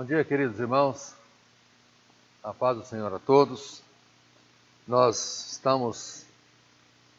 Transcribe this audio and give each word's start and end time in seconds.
Bom 0.00 0.06
dia, 0.06 0.24
queridos 0.24 0.58
irmãos. 0.58 1.14
A 2.42 2.54
paz 2.54 2.74
do 2.74 2.82
Senhor 2.86 3.12
a 3.12 3.18
todos. 3.18 3.82
Nós 4.88 5.50
estamos 5.52 6.24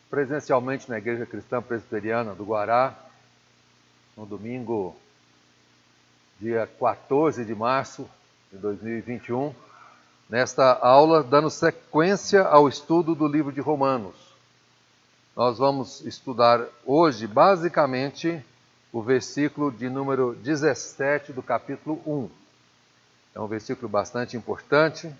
presencialmente 0.09 0.89
na 0.89 0.97
Igreja 0.97 1.27
Cristã 1.27 1.61
Presbiteriana 1.61 2.33
do 2.33 2.43
Guará, 2.43 2.97
no 4.17 4.25
domingo, 4.25 4.95
dia 6.39 6.67
14 6.79 7.45
de 7.45 7.53
março 7.53 8.09
de 8.51 8.57
2021, 8.57 9.53
nesta 10.27 10.73
aula, 10.73 11.21
dando 11.21 11.51
sequência 11.51 12.41
ao 12.41 12.67
estudo 12.67 13.13
do 13.13 13.27
livro 13.27 13.51
de 13.51 13.61
Romanos. 13.61 14.15
Nós 15.35 15.59
vamos 15.59 16.01
estudar 16.01 16.65
hoje, 16.83 17.27
basicamente, 17.27 18.43
o 18.91 19.03
versículo 19.03 19.71
de 19.71 19.87
número 19.87 20.33
17 20.33 21.31
do 21.31 21.43
capítulo 21.43 22.01
1. 22.07 22.40
É 23.33 23.39
um 23.39 23.47
versículo 23.47 23.87
bastante 23.87 24.35
importante. 24.35 25.13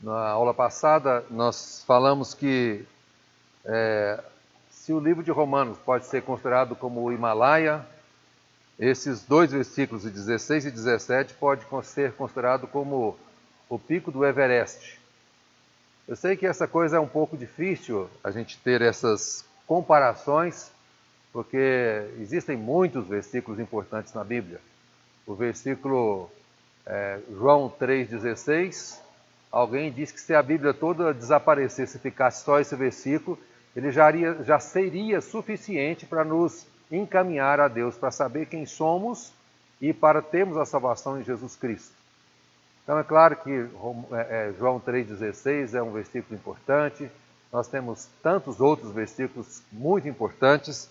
Na 0.00 0.28
aula 0.28 0.54
passada, 0.54 1.24
nós 1.30 1.84
falamos 1.86 2.32
que 2.32 2.84
é, 3.64 4.22
se 4.70 4.92
o 4.94 5.00
livro 5.00 5.22
de 5.22 5.30
Romanos 5.30 5.76
pode 5.78 6.06
ser 6.06 6.22
considerado 6.22 6.74
como 6.74 7.02
o 7.02 7.12
Himalaia, 7.12 7.84
esses 8.78 9.22
dois 9.24 9.52
versículos, 9.52 10.04
16 10.04 10.66
e 10.66 10.70
17, 10.70 11.34
pode 11.34 11.66
ser 11.84 12.12
considerado 12.12 12.66
como 12.66 13.18
o 13.68 13.78
pico 13.78 14.10
do 14.10 14.24
Everest. 14.24 14.98
Eu 16.06 16.16
sei 16.16 16.34
que 16.34 16.46
essa 16.46 16.66
coisa 16.66 16.96
é 16.96 17.00
um 17.00 17.08
pouco 17.08 17.36
difícil 17.36 18.08
a 18.24 18.30
gente 18.30 18.56
ter 18.58 18.80
essas 18.80 19.44
comparações, 19.66 20.70
porque 21.30 22.08
existem 22.18 22.56
muitos 22.56 23.06
versículos 23.06 23.60
importantes 23.60 24.14
na 24.14 24.24
Bíblia. 24.24 24.60
O 25.26 25.34
versículo 25.34 26.30
é, 26.88 27.20
João 27.30 27.70
3,16, 27.78 28.98
alguém 29.52 29.92
diz 29.92 30.10
que 30.10 30.20
se 30.20 30.34
a 30.34 30.42
Bíblia 30.42 30.72
toda 30.72 31.12
desaparecesse, 31.12 31.98
ficasse 31.98 32.42
só 32.44 32.58
esse 32.58 32.74
versículo, 32.74 33.38
ele 33.76 33.92
já, 33.92 34.08
iria, 34.08 34.42
já 34.42 34.58
seria 34.58 35.20
suficiente 35.20 36.06
para 36.06 36.24
nos 36.24 36.66
encaminhar 36.90 37.60
a 37.60 37.68
Deus, 37.68 37.96
para 37.96 38.10
saber 38.10 38.46
quem 38.46 38.64
somos 38.64 39.32
e 39.80 39.92
para 39.92 40.22
termos 40.22 40.56
a 40.56 40.64
salvação 40.64 41.20
em 41.20 41.24
Jesus 41.24 41.54
Cristo. 41.54 41.92
Então 42.82 42.98
é 42.98 43.04
claro 43.04 43.36
que 43.36 43.50
é, 43.50 44.48
é, 44.48 44.54
João 44.58 44.80
3,16 44.80 45.74
é 45.74 45.82
um 45.82 45.92
versículo 45.92 46.34
importante, 46.34 47.10
nós 47.52 47.68
temos 47.68 48.08
tantos 48.22 48.62
outros 48.62 48.92
versículos 48.92 49.62
muito 49.70 50.08
importantes, 50.08 50.90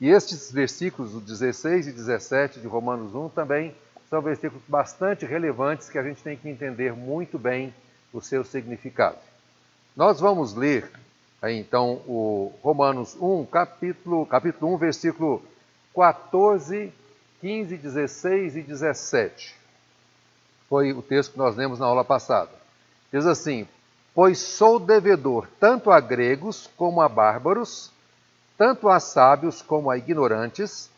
e 0.00 0.10
estes 0.10 0.50
versículos, 0.50 1.14
o 1.14 1.20
16 1.20 1.86
e 1.86 1.92
17 1.92 2.60
de 2.60 2.66
Romanos 2.66 3.14
1, 3.14 3.28
também 3.28 3.74
são 4.08 4.20
versículos 4.20 4.62
bastante 4.68 5.26
relevantes 5.26 5.88
que 5.88 5.98
a 5.98 6.02
gente 6.02 6.22
tem 6.22 6.36
que 6.36 6.48
entender 6.48 6.92
muito 6.92 7.38
bem 7.38 7.74
o 8.12 8.20
seu 8.20 8.44
significado. 8.44 9.18
Nós 9.96 10.20
vamos 10.20 10.54
ler 10.54 10.90
aí, 11.42 11.58
então 11.58 12.02
o 12.06 12.52
Romanos 12.62 13.16
1, 13.20 13.46
capítulo, 13.46 14.24
capítulo 14.26 14.74
1, 14.74 14.76
versículo 14.78 15.42
14, 15.94 16.92
15, 17.40 17.76
16 17.76 18.56
e 18.56 18.62
17. 18.62 19.54
Foi 20.68 20.92
o 20.92 21.02
texto 21.02 21.32
que 21.32 21.38
nós 21.38 21.56
lemos 21.56 21.78
na 21.78 21.86
aula 21.86 22.04
passada. 22.04 22.50
Diz 23.12 23.26
assim: 23.26 23.66
Pois 24.14 24.38
sou 24.38 24.78
devedor 24.78 25.48
tanto 25.58 25.90
a 25.90 26.00
gregos 26.00 26.68
como 26.76 27.00
a 27.00 27.08
bárbaros, 27.08 27.92
tanto 28.56 28.88
a 28.88 29.00
sábios 29.00 29.62
como 29.62 29.90
a 29.90 29.98
ignorantes, 29.98 30.90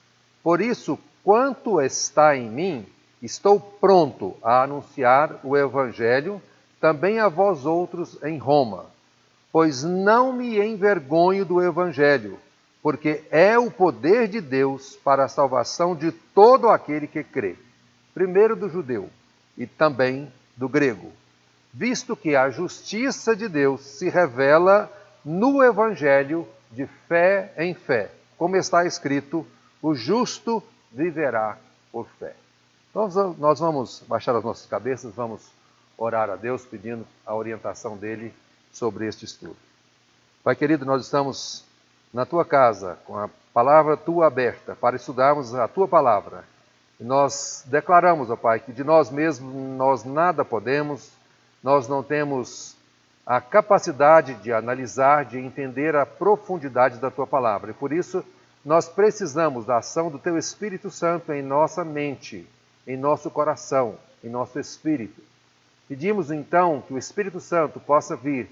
por 0.42 0.60
isso, 0.60 0.98
quanto 1.22 1.80
está 1.80 2.36
em 2.36 2.48
mim, 2.48 2.86
estou 3.22 3.58
pronto 3.60 4.36
a 4.42 4.62
anunciar 4.62 5.40
o 5.42 5.56
Evangelho 5.56 6.40
também 6.80 7.18
a 7.18 7.28
vós 7.28 7.66
outros 7.66 8.22
em 8.22 8.38
Roma, 8.38 8.86
pois 9.50 9.82
não 9.82 10.32
me 10.32 10.58
envergonho 10.58 11.44
do 11.44 11.60
Evangelho, 11.60 12.38
porque 12.82 13.24
é 13.30 13.58
o 13.58 13.70
poder 13.70 14.28
de 14.28 14.40
Deus 14.40 14.96
para 15.02 15.24
a 15.24 15.28
salvação 15.28 15.96
de 15.96 16.12
todo 16.12 16.68
aquele 16.68 17.06
que 17.06 17.24
crê, 17.24 17.56
primeiro 18.14 18.54
do 18.54 18.68
judeu 18.68 19.10
e 19.56 19.66
também 19.66 20.32
do 20.56 20.68
grego, 20.68 21.12
visto 21.72 22.16
que 22.16 22.36
a 22.36 22.50
justiça 22.50 23.34
de 23.34 23.48
Deus 23.48 23.80
se 23.80 24.08
revela 24.08 24.90
no 25.24 25.62
Evangelho 25.62 26.46
de 26.70 26.86
fé 27.08 27.52
em 27.56 27.74
fé, 27.74 28.10
como 28.36 28.56
está 28.56 28.84
escrito: 28.84 29.46
o 29.82 29.94
justo 29.94 30.62
viverá 30.92 31.58
por 31.90 32.06
fé. 32.18 32.34
Então, 33.00 33.36
nós 33.38 33.60
vamos 33.60 34.02
baixar 34.08 34.34
as 34.34 34.42
nossas 34.42 34.66
cabeças, 34.66 35.14
vamos 35.14 35.52
orar 35.96 36.28
a 36.30 36.34
Deus 36.34 36.66
pedindo 36.66 37.06
a 37.24 37.32
orientação 37.32 37.96
dele 37.96 38.34
sobre 38.72 39.06
este 39.06 39.24
estudo. 39.24 39.56
Pai 40.42 40.56
querido, 40.56 40.84
nós 40.84 41.04
estamos 41.04 41.64
na 42.12 42.26
tua 42.26 42.44
casa 42.44 42.98
com 43.04 43.16
a 43.16 43.30
palavra 43.54 43.96
tua 43.96 44.26
aberta 44.26 44.74
para 44.74 44.96
estudarmos 44.96 45.54
a 45.54 45.68
tua 45.68 45.86
palavra. 45.86 46.42
E 46.98 47.04
nós 47.04 47.62
declaramos, 47.66 48.30
ó 48.30 48.36
Pai, 48.36 48.58
que 48.58 48.72
de 48.72 48.82
nós 48.82 49.10
mesmos 49.10 49.54
nós 49.54 50.02
nada 50.02 50.44
podemos, 50.44 51.12
nós 51.62 51.86
não 51.86 52.02
temos 52.02 52.76
a 53.24 53.40
capacidade 53.40 54.34
de 54.42 54.52
analisar, 54.52 55.24
de 55.24 55.38
entender 55.38 55.94
a 55.94 56.04
profundidade 56.04 56.98
da 56.98 57.12
tua 57.12 57.28
palavra. 57.28 57.70
E 57.70 57.74
por 57.74 57.92
isso 57.92 58.24
nós 58.64 58.88
precisamos 58.88 59.64
da 59.64 59.78
ação 59.78 60.10
do 60.10 60.18
teu 60.18 60.36
Espírito 60.36 60.90
Santo 60.90 61.32
em 61.32 61.42
nossa 61.42 61.84
mente, 61.84 62.44
em 62.88 62.96
nosso 62.96 63.30
coração, 63.30 63.96
em 64.24 64.30
nosso 64.30 64.58
espírito. 64.58 65.22
Pedimos 65.86 66.30
então 66.30 66.80
que 66.80 66.94
o 66.94 66.98
Espírito 66.98 67.38
Santo 67.38 67.78
possa 67.78 68.16
vir 68.16 68.48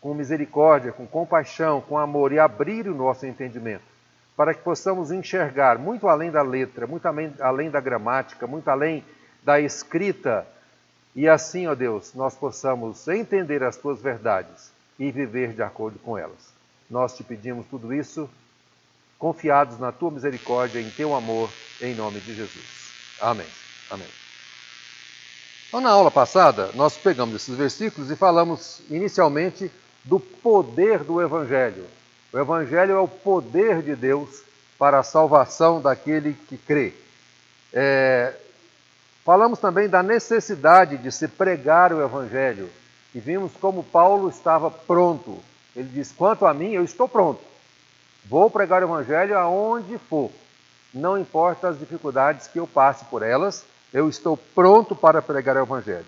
com 0.00 0.14
misericórdia, 0.14 0.92
com 0.92 1.06
compaixão, 1.06 1.80
com 1.80 1.98
amor 1.98 2.32
e 2.32 2.38
abrir 2.38 2.88
o 2.88 2.94
nosso 2.94 3.26
entendimento, 3.26 3.82
para 4.36 4.54
que 4.54 4.62
possamos 4.62 5.10
enxergar 5.10 5.76
muito 5.76 6.08
além 6.08 6.30
da 6.30 6.40
letra, 6.40 6.86
muito 6.86 7.06
além 7.06 7.70
da 7.70 7.80
gramática, 7.80 8.46
muito 8.46 8.68
além 8.68 9.04
da 9.42 9.60
escrita 9.60 10.46
e 11.14 11.28
assim, 11.28 11.66
ó 11.66 11.74
Deus, 11.74 12.14
nós 12.14 12.36
possamos 12.36 13.06
entender 13.08 13.62
as 13.62 13.76
tuas 13.76 14.00
verdades 14.00 14.72
e 14.98 15.10
viver 15.10 15.52
de 15.52 15.62
acordo 15.62 15.98
com 15.98 16.16
elas. 16.16 16.52
Nós 16.88 17.16
te 17.16 17.24
pedimos 17.24 17.66
tudo 17.66 17.92
isso, 17.92 18.30
confiados 19.18 19.78
na 19.78 19.90
tua 19.90 20.10
misericórdia, 20.10 20.80
em 20.80 20.90
teu 20.90 21.14
amor, 21.14 21.50
em 21.80 21.94
nome 21.94 22.20
de 22.20 22.34
Jesus. 22.34 22.92
Amém. 23.20 23.59
Amém. 23.90 24.08
Então, 25.68 25.80
na 25.80 25.90
aula 25.90 26.10
passada, 26.10 26.70
nós 26.74 26.96
pegamos 26.96 27.34
esses 27.34 27.54
versículos 27.54 28.10
e 28.10 28.16
falamos 28.16 28.80
inicialmente 28.90 29.70
do 30.04 30.18
poder 30.18 31.04
do 31.04 31.20
Evangelho. 31.20 31.86
O 32.32 32.38
Evangelho 32.38 32.92
é 32.92 32.98
o 32.98 33.08
poder 33.08 33.82
de 33.82 33.94
Deus 33.94 34.42
para 34.78 34.98
a 34.98 35.02
salvação 35.02 35.80
daquele 35.80 36.34
que 36.48 36.56
crê. 36.56 36.92
É, 37.72 38.34
Falamos 39.24 39.58
também 39.58 39.88
da 39.88 40.02
necessidade 40.02 40.96
de 40.96 41.12
se 41.12 41.28
pregar 41.28 41.92
o 41.92 42.02
Evangelho 42.02 42.70
e 43.14 43.20
vimos 43.20 43.52
como 43.60 43.84
Paulo 43.84 44.28
estava 44.28 44.70
pronto. 44.70 45.38
Ele 45.76 45.88
diz: 45.88 46.10
Quanto 46.10 46.46
a 46.46 46.54
mim, 46.54 46.72
eu 46.72 46.82
estou 46.82 47.06
pronto. 47.06 47.40
Vou 48.24 48.50
pregar 48.50 48.82
o 48.82 48.86
Evangelho 48.86 49.38
aonde 49.38 49.98
for. 49.98 50.30
Não 50.92 51.18
importa 51.18 51.68
as 51.68 51.78
dificuldades 51.78 52.48
que 52.48 52.58
eu 52.58 52.66
passe 52.66 53.04
por 53.04 53.22
elas, 53.22 53.64
eu 53.92 54.08
estou 54.08 54.36
pronto 54.36 54.94
para 54.94 55.22
pregar 55.22 55.56
o 55.56 55.62
Evangelho. 55.62 56.06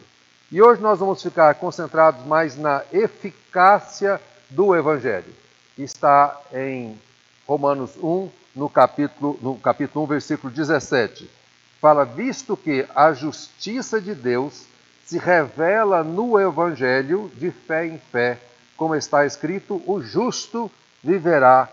E 0.50 0.60
hoje 0.60 0.80
nós 0.80 0.98
vamos 0.98 1.22
ficar 1.22 1.54
concentrados 1.54 2.24
mais 2.26 2.56
na 2.56 2.82
eficácia 2.92 4.20
do 4.50 4.76
Evangelho. 4.76 5.32
Está 5.78 6.40
em 6.52 7.00
Romanos 7.46 7.96
1, 7.96 8.30
no 8.54 8.68
capítulo, 8.68 9.38
no 9.40 9.56
capítulo 9.56 10.04
1, 10.04 10.08
versículo 10.08 10.52
17 10.52 11.42
fala: 11.82 12.04
visto 12.04 12.56
que 12.56 12.86
a 12.94 13.12
justiça 13.12 14.00
de 14.00 14.14
Deus 14.14 14.64
se 15.04 15.18
revela 15.18 16.04
no 16.04 16.40
Evangelho 16.40 17.28
de 17.34 17.50
fé 17.50 17.84
em 17.84 17.98
fé, 17.98 18.38
como 18.76 18.94
está 18.94 19.26
escrito: 19.26 19.82
o 19.84 20.00
justo 20.00 20.70
viverá. 21.02 21.68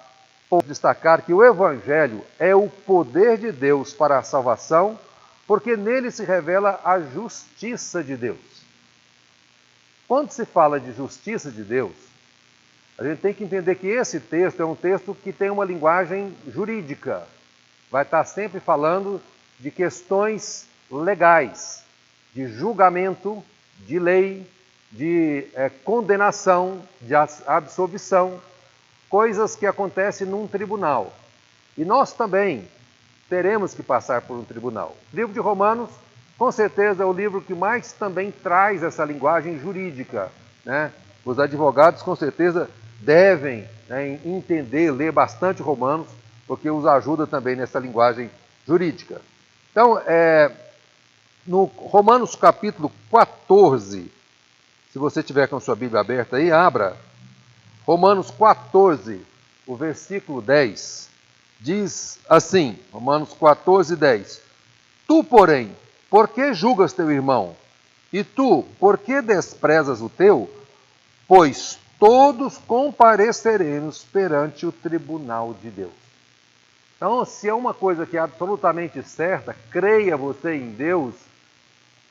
Por 0.50 0.63
destacar 0.63 1.21
que 1.21 1.31
o 1.31 1.45
Evangelho 1.45 2.23
é 2.39 2.56
o 2.56 2.67
poder 2.67 3.38
de 3.38 3.51
Deus 3.51 3.94
para 3.94 4.17
a 4.17 4.23
salvação, 4.23 5.00
porque 5.49 5.75
nele 5.75 6.11
se 6.11 6.23
revela 6.23 6.79
a 6.85 6.99
justiça 6.99 8.03
de 8.03 8.15
Deus. 8.15 8.37
Quando 10.07 10.29
se 10.29 10.45
fala 10.45 10.79
de 10.79 10.91
justiça 10.91 11.49
de 11.49 11.63
Deus, 11.63 11.95
a 12.99 13.03
gente 13.03 13.19
tem 13.19 13.33
que 13.33 13.45
entender 13.45 13.73
que 13.73 13.87
esse 13.87 14.19
texto 14.19 14.61
é 14.61 14.65
um 14.65 14.75
texto 14.75 15.15
que 15.15 15.33
tem 15.33 15.49
uma 15.49 15.65
linguagem 15.65 16.37
jurídica. 16.47 17.27
Vai 17.89 18.03
estar 18.03 18.23
sempre 18.25 18.59
falando 18.59 19.19
de 19.59 19.71
questões 19.71 20.67
legais, 20.91 21.83
de 22.31 22.47
julgamento, 22.47 23.43
de 23.79 23.97
lei, 23.97 24.47
de 24.91 25.47
é, 25.55 25.67
condenação, 25.67 26.79
de 27.01 27.15
absolvição, 27.15 28.39
coisas 29.09 29.55
que 29.55 29.65
acontecem 29.65 30.27
num 30.27 30.47
tribunal. 30.47 31.11
E 31.75 31.83
nós 31.83 32.13
também 32.13 32.69
teremos 33.29 33.73
que 33.73 33.83
passar 33.83 34.21
por 34.21 34.37
um 34.37 34.43
tribunal. 34.43 34.95
O 35.13 35.15
livro 35.15 35.33
de 35.33 35.39
Romanos 35.39 35.89
com 36.39 36.51
certeza 36.53 37.03
é 37.03 37.05
o 37.05 37.11
livro 37.11 37.41
que 37.41 37.53
mais 37.53 37.91
também 37.91 38.31
traz 38.31 38.81
essa 38.81 39.03
linguagem 39.03 39.59
jurídica. 39.59 40.31
Né? 40.65 40.91
Os 41.25 41.37
advogados, 41.37 42.01
com 42.01 42.15
certeza, 42.15 42.69
devem 43.01 43.67
né, 43.89 44.19
entender, 44.23 44.89
ler 44.91 45.11
bastante 45.11 45.61
Romanos, 45.61 46.07
porque 46.47 46.69
os 46.69 46.85
ajuda 46.85 47.27
também 47.27 47.57
nessa 47.57 47.77
linguagem 47.77 48.31
jurídica. 48.65 49.21
Então, 49.69 50.01
é, 50.07 50.49
no 51.45 51.65
Romanos 51.65 52.35
capítulo 52.35 52.89
14, 53.11 54.09
se 54.91 54.97
você 54.97 55.21
tiver 55.21 55.47
com 55.47 55.59
sua 55.59 55.75
Bíblia 55.75 55.99
aberta 55.99 56.37
aí, 56.37 56.51
abra. 56.51 56.95
Romanos 57.85 58.31
14, 58.31 59.21
o 59.67 59.75
versículo 59.75 60.41
10, 60.41 61.08
diz 61.59 62.19
assim: 62.29 62.77
Romanos 62.91 63.33
14, 63.33 63.95
10. 63.95 64.41
Tu, 65.07 65.23
porém, 65.23 65.75
por 66.09 66.27
que 66.27 66.53
julgas 66.53 66.94
teu 66.94 67.11
irmão? 67.11 67.56
E 68.11 68.23
tu, 68.23 68.63
por 68.79 68.97
que 68.97 69.21
desprezas 69.21 70.01
o 70.01 70.09
teu? 70.09 70.50
Pois 71.27 71.79
todos 72.00 72.57
compareceremos 72.57 74.03
perante 74.06 74.65
o 74.65 74.71
tribunal 74.71 75.53
de 75.53 75.69
Deus. 75.69 75.91
Então, 76.95 77.23
se 77.23 77.47
é 77.47 77.53
uma 77.53 77.73
coisa 77.73 78.06
que 78.06 78.17
é 78.17 78.19
absolutamente 78.19 79.01
certa, 79.03 79.56
creia 79.71 80.17
você 80.17 80.56
em 80.56 80.71
Deus, 80.71 81.15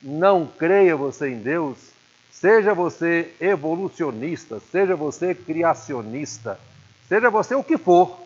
não 0.01 0.47
creia 0.47 0.97
você 0.97 1.31
em 1.31 1.39
Deus, 1.39 1.77
seja 2.31 2.73
você 2.73 3.35
evolucionista, 3.41 4.61
seja 4.71 4.95
você 4.95 5.35
criacionista, 5.35 6.59
seja 7.09 7.29
você 7.29 7.55
o 7.55 7.65
que 7.65 7.77
for, 7.77 8.19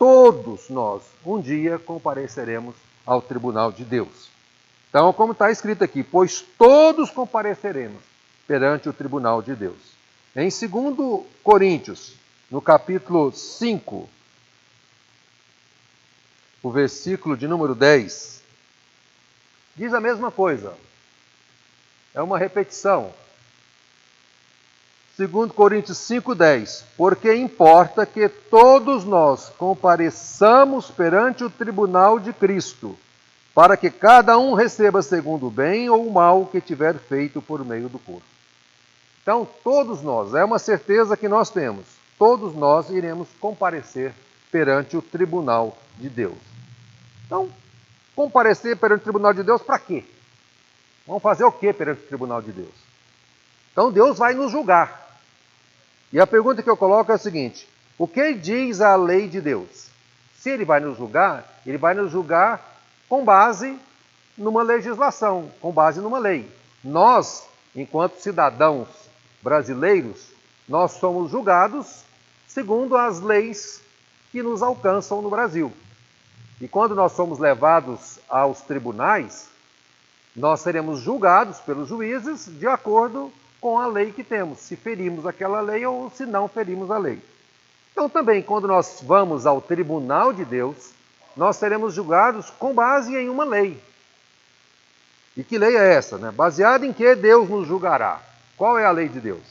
todos 0.00 0.70
nós 0.70 1.02
um 1.26 1.38
dia 1.38 1.78
compareceremos 1.78 2.74
ao 3.04 3.20
tribunal 3.20 3.70
de 3.70 3.84
Deus. 3.84 4.30
Então, 4.88 5.12
como 5.12 5.32
está 5.32 5.50
escrito 5.50 5.84
aqui, 5.84 6.02
pois 6.02 6.40
todos 6.40 7.10
compareceremos 7.10 8.02
perante 8.46 8.88
o 8.88 8.94
tribunal 8.94 9.42
de 9.42 9.54
Deus. 9.54 9.76
Em 10.34 10.48
2 10.48 11.26
Coríntios, 11.42 12.14
no 12.50 12.62
capítulo 12.62 13.30
5, 13.30 14.08
o 16.62 16.70
versículo 16.70 17.36
de 17.36 17.46
número 17.46 17.74
10, 17.74 18.42
diz 19.76 19.92
a 19.92 20.00
mesma 20.00 20.30
coisa. 20.30 20.78
É 22.14 22.22
uma 22.22 22.38
repetição. 22.38 23.12
2 25.26 25.52
Coríntios 25.52 25.98
5,10: 25.98 26.82
Porque 26.96 27.34
importa 27.34 28.06
que 28.06 28.26
todos 28.28 29.04
nós 29.04 29.52
compareçamos 29.58 30.90
perante 30.90 31.44
o 31.44 31.50
tribunal 31.50 32.18
de 32.18 32.32
Cristo, 32.32 32.96
para 33.54 33.76
que 33.76 33.90
cada 33.90 34.38
um 34.38 34.54
receba 34.54 35.02
segundo 35.02 35.48
o 35.48 35.50
bem 35.50 35.90
ou 35.90 36.06
o 36.06 36.12
mal 36.12 36.46
que 36.46 36.60
tiver 36.60 36.94
feito 36.94 37.42
por 37.42 37.62
meio 37.64 37.88
do 37.88 37.98
corpo. 37.98 38.22
Então, 39.22 39.46
todos 39.62 40.00
nós, 40.00 40.34
é 40.34 40.42
uma 40.42 40.58
certeza 40.58 41.16
que 41.16 41.28
nós 41.28 41.50
temos, 41.50 41.84
todos 42.18 42.54
nós 42.54 42.88
iremos 42.88 43.28
comparecer 43.38 44.14
perante 44.50 44.96
o 44.96 45.02
tribunal 45.02 45.76
de 45.98 46.08
Deus. 46.08 46.38
Então, 47.26 47.50
comparecer 48.16 48.74
perante 48.78 49.02
o 49.02 49.04
tribunal 49.04 49.34
de 49.34 49.42
Deus 49.42 49.60
para 49.60 49.78
quê? 49.78 50.02
Vamos 51.06 51.22
fazer 51.22 51.44
o 51.44 51.52
que 51.52 51.72
perante 51.74 52.02
o 52.04 52.06
tribunal 52.06 52.40
de 52.40 52.52
Deus? 52.52 52.74
Então, 53.70 53.92
Deus 53.92 54.16
vai 54.16 54.32
nos 54.34 54.50
julgar. 54.50 55.09
E 56.12 56.18
a 56.18 56.26
pergunta 56.26 56.62
que 56.62 56.70
eu 56.70 56.76
coloco 56.76 57.12
é 57.12 57.14
a 57.14 57.18
seguinte: 57.18 57.68
o 57.98 58.06
que 58.06 58.34
diz 58.34 58.80
a 58.80 58.96
lei 58.96 59.28
de 59.28 59.40
Deus? 59.40 59.88
Se 60.34 60.50
ele 60.50 60.64
vai 60.64 60.80
nos 60.80 60.96
julgar, 60.96 61.60
ele 61.66 61.78
vai 61.78 61.94
nos 61.94 62.10
julgar 62.10 62.80
com 63.08 63.24
base 63.24 63.78
numa 64.36 64.62
legislação, 64.62 65.50
com 65.60 65.70
base 65.70 66.00
numa 66.00 66.18
lei. 66.18 66.50
Nós, 66.82 67.46
enquanto 67.76 68.20
cidadãos 68.20 68.88
brasileiros, 69.42 70.30
nós 70.68 70.92
somos 70.92 71.30
julgados 71.30 72.04
segundo 72.46 72.96
as 72.96 73.20
leis 73.20 73.82
que 74.32 74.42
nos 74.42 74.62
alcançam 74.62 75.20
no 75.20 75.30
Brasil. 75.30 75.72
E 76.60 76.68
quando 76.68 76.94
nós 76.94 77.12
somos 77.12 77.38
levados 77.38 78.18
aos 78.28 78.60
tribunais, 78.62 79.48
nós 80.34 80.60
seremos 80.60 81.00
julgados 81.00 81.58
pelos 81.60 81.88
juízes 81.88 82.46
de 82.46 82.66
acordo 82.66 83.32
com 83.60 83.78
a 83.78 83.86
lei 83.86 84.12
que 84.12 84.24
temos, 84.24 84.60
se 84.60 84.76
ferimos 84.76 85.26
aquela 85.26 85.60
lei 85.60 85.84
ou 85.84 86.10
se 86.10 86.24
não 86.24 86.48
ferimos 86.48 86.90
a 86.90 86.98
lei. 86.98 87.22
Então, 87.92 88.08
também, 88.08 88.42
quando 88.42 88.66
nós 88.66 89.00
vamos 89.02 89.46
ao 89.46 89.60
tribunal 89.60 90.32
de 90.32 90.44
Deus, 90.44 90.92
nós 91.36 91.56
seremos 91.56 91.94
julgados 91.94 92.50
com 92.50 92.72
base 92.72 93.14
em 93.14 93.28
uma 93.28 93.44
lei. 93.44 93.82
E 95.36 95.44
que 95.44 95.58
lei 95.58 95.76
é 95.76 95.94
essa? 95.94 96.18
Né? 96.18 96.30
Baseada 96.30 96.86
em 96.86 96.92
que 96.92 97.14
Deus 97.14 97.48
nos 97.48 97.68
julgará? 97.68 98.20
Qual 98.56 98.78
é 98.78 98.84
a 98.84 98.90
lei 98.90 99.08
de 99.08 99.20
Deus? 99.20 99.42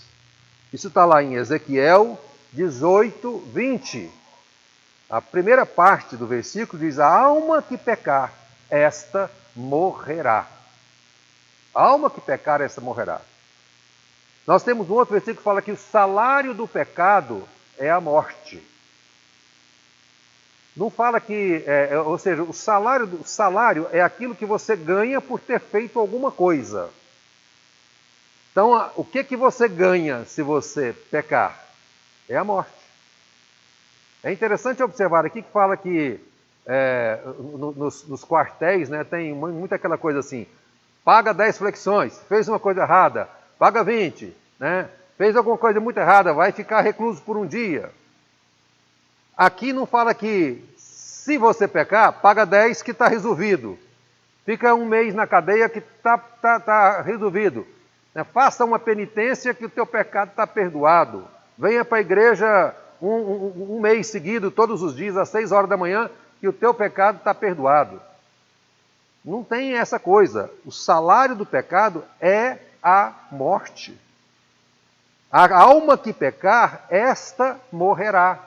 Isso 0.73 0.87
está 0.87 1.05
lá 1.05 1.21
em 1.23 1.35
Ezequiel 1.35 2.19
18, 2.53 3.43
20. 3.53 4.11
A 5.09 5.21
primeira 5.21 5.65
parte 5.65 6.15
do 6.15 6.27
versículo 6.27 6.81
diz: 6.81 6.99
A 6.99 7.07
alma 7.07 7.61
que 7.61 7.77
pecar, 7.77 8.33
esta 8.69 9.29
morrerá. 9.55 10.47
A 11.73 11.83
alma 11.83 12.09
que 12.09 12.21
pecar, 12.21 12.61
esta 12.61 12.81
morrerá. 12.81 13.21
Nós 14.49 14.63
temos 14.63 14.89
um 14.89 14.95
outro 14.95 15.13
versículo 15.13 15.37
que 15.37 15.43
fala 15.43 15.61
que 15.61 15.71
o 15.71 15.77
salário 15.77 16.55
do 16.55 16.67
pecado 16.67 17.47
é 17.77 17.87
a 17.87 18.01
morte. 18.01 18.59
Não 20.75 20.89
fala 20.89 21.19
que, 21.21 21.63
é, 21.67 21.89
é, 21.91 21.99
ou 21.99 22.17
seja, 22.17 22.41
o 22.41 22.51
salário, 22.51 23.05
o 23.21 23.23
salário 23.23 23.87
é 23.91 24.01
aquilo 24.01 24.33
que 24.33 24.47
você 24.47 24.75
ganha 24.75 25.21
por 25.21 25.39
ter 25.39 25.59
feito 25.59 25.99
alguma 25.99 26.31
coisa. 26.31 26.89
Então, 28.51 28.91
o 28.95 29.05
que 29.05 29.23
que 29.23 29.37
você 29.37 29.67
ganha 29.67 30.25
se 30.25 30.41
você 30.41 30.93
pecar? 31.11 31.55
É 32.27 32.35
a 32.35 32.43
morte. 32.43 32.71
É 34.23 34.33
interessante 34.33 34.81
observar 34.81 35.27
aqui 35.27 35.43
que 35.43 35.51
fala 35.51 35.77
que 35.77 36.19
é, 36.65 37.19
nos, 37.37 38.03
nos, 38.07 38.25
quartéis 38.25 38.89
né, 38.89 39.03
tem 39.03 39.31
muita 39.31 39.75
aquela 39.75 39.95
coisa 39.95 40.21
assim: 40.21 40.47
paga 41.05 41.35
10 41.35 41.59
flexões, 41.59 42.19
fez 42.27 42.49
uma 42.49 42.59
coisa 42.59 42.81
errada, 42.81 43.29
paga 43.59 43.83
20, 43.83 44.33
né? 44.57 44.89
fez 45.17 45.35
alguma 45.35 45.57
coisa 45.57 45.81
muito 45.81 45.99
errada, 45.99 46.33
vai 46.33 46.53
ficar 46.53 46.79
recluso 46.79 47.21
por 47.21 47.35
um 47.35 47.45
dia. 47.45 47.91
Aqui 49.37 49.73
não 49.73 49.85
fala 49.85 50.13
que 50.13 50.63
se 50.77 51.37
você 51.37 51.67
pecar, 51.67 52.13
paga 52.21 52.45
10 52.45 52.81
que 52.81 52.91
está 52.91 53.07
resolvido. 53.07 53.77
Fica 54.45 54.73
um 54.73 54.85
mês 54.85 55.13
na 55.13 55.27
cadeia 55.27 55.69
que 55.69 55.79
está 55.79 56.17
tá, 56.17 56.59
tá 56.59 57.01
resolvido. 57.01 57.67
Né? 58.15 58.23
Faça 58.23 58.63
uma 58.63 58.79
penitência 58.79 59.53
que 59.53 59.65
o 59.65 59.69
teu 59.69 59.85
pecado 59.85 60.29
está 60.29 60.47
perdoado. 60.47 61.27
Venha 61.57 61.83
para 61.83 61.97
a 61.97 62.01
igreja 62.01 62.73
um, 63.01 63.09
um, 63.09 63.75
um, 63.75 63.81
mês 63.81 64.07
seguido, 64.07 64.49
todos 64.49 64.81
os 64.81 64.95
dias, 64.95 65.17
às 65.17 65.29
seis 65.29 65.51
horas 65.51 65.69
da 65.69 65.77
manhã, 65.77 66.09
que 66.39 66.47
o 66.47 66.53
teu 66.53 66.73
pecado 66.73 67.17
está 67.17 67.33
perdoado. 67.33 68.01
Não 69.23 69.43
tem 69.43 69.73
essa 69.73 69.99
coisa. 69.99 70.49
O 70.65 70.71
salário 70.71 71.35
do 71.35 71.45
pecado 71.45 72.03
é 72.19 72.57
a 72.81 73.13
morte. 73.31 73.97
A 75.31 75.53
alma 75.55 75.97
que 75.97 76.11
pecar, 76.11 76.85
esta 76.89 77.59
morrerá. 77.71 78.39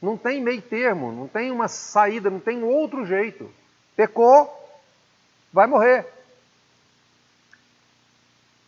Não 0.00 0.16
tem 0.16 0.42
meio 0.42 0.62
termo, 0.62 1.12
não 1.12 1.28
tem 1.28 1.50
uma 1.50 1.68
saída, 1.68 2.30
não 2.30 2.40
tem 2.40 2.62
outro 2.62 3.04
jeito. 3.04 3.52
Pecou, 3.94 4.50
vai 5.52 5.66
morrer. 5.66 6.06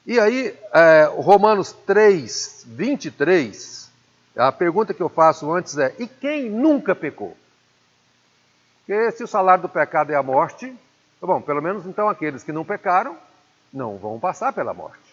E 0.06 0.20
aí, 0.20 0.56
é, 0.72 1.04
Romanos 1.16 1.72
3, 1.72 2.64
23, 2.68 3.90
a 4.36 4.52
pergunta 4.52 4.92
que 4.92 5.02
eu 5.02 5.08
faço 5.08 5.50
antes 5.50 5.78
é: 5.78 5.94
e 5.98 6.06
quem 6.06 6.50
nunca 6.50 6.94
pecou? 6.94 7.36
Porque 8.78 9.10
se 9.12 9.24
o 9.24 9.28
salário 9.28 9.62
do 9.62 9.68
pecado 9.68 10.12
é 10.12 10.14
a 10.14 10.22
morte, 10.22 10.70
tá 11.18 11.26
bom, 11.26 11.40
pelo 11.40 11.62
menos 11.62 11.86
então 11.86 12.06
aqueles 12.08 12.42
que 12.42 12.52
não 12.52 12.64
pecaram 12.64 13.16
não 13.72 13.96
vão 13.96 14.20
passar 14.20 14.52
pela 14.52 14.74
morte. 14.74 15.03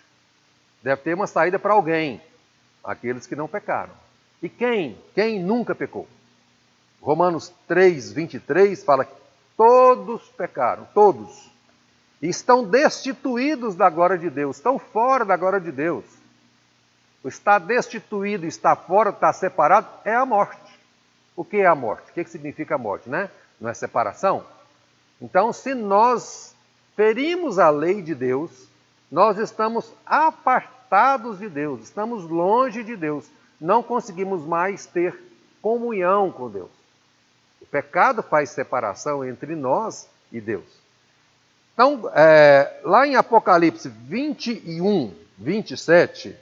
Deve 0.82 1.02
ter 1.02 1.14
uma 1.14 1.28
saída 1.28 1.60
para 1.60 1.74
alguém 1.74 2.22
aqueles 2.84 3.28
que 3.28 3.36
não 3.36 3.48
pecaram. 3.48 3.94
E 4.42 4.50
quem? 4.50 4.98
Quem 5.14 5.42
nunca 5.42 5.76
pecou? 5.76 6.08
Romanos 7.02 7.54
3, 7.68 8.12
23 8.12 8.84
fala 8.84 9.06
que 9.06 9.14
todos 9.56 10.22
pecaram, 10.30 10.88
todos. 10.94 11.50
E 12.22 12.28
estão 12.28 12.64
destituídos 12.64 13.76
da 13.76 13.90
glória 13.90 14.18
de 14.18 14.30
Deus, 14.30 14.58
estão 14.58 14.78
fora 14.78 15.26
da 15.26 15.36
glória 15.36 15.60
de 15.60 15.72
Deus. 15.72 16.06
O 17.24 17.28
estar 17.28 17.60
destituído, 17.60 18.46
estar 18.46 18.76
fora, 18.76 19.12
estar 19.12 19.34
separado 19.34 19.88
é 20.04 20.16
a 20.16 20.26
morte. 20.26 20.60
O 21.36 21.46
que 21.46 21.58
é 21.58 21.66
a 21.66 21.76
morte? 21.76 22.10
O 22.10 22.14
que 22.14 22.24
significa 22.26 22.76
a 22.76 22.78
morte, 22.80 23.10
né? 23.10 23.30
Não 23.60 23.70
é 23.70 23.74
separação? 23.74 24.44
Então, 25.22 25.54
se 25.54 25.76
nós 25.76 26.56
ferimos 26.96 27.60
a 27.60 27.70
lei 27.70 28.02
de 28.02 28.16
Deus, 28.16 28.68
nós 29.12 29.38
estamos 29.38 29.92
apartados 30.06 31.40
de 31.40 31.50
Deus, 31.50 31.82
estamos 31.82 32.24
longe 32.24 32.84
de 32.84 32.96
Deus, 32.96 33.26
não 33.60 33.84
conseguimos 33.84 34.46
mais 34.46 34.86
ter 34.86 35.16
comunhão 35.62 36.32
com 36.32 36.50
Deus. 36.50 36.70
O 37.62 37.66
pecado 37.66 38.24
faz 38.24 38.50
separação 38.50 39.24
entre 39.26 39.56
nós 39.56 40.10
e 40.32 40.40
Deus. 40.40 40.66
Então, 41.74 42.10
é, 42.14 42.80
lá 42.84 43.06
em 43.06 43.16
Apocalipse 43.16 43.90
21, 43.90 45.14
27, 45.38 46.36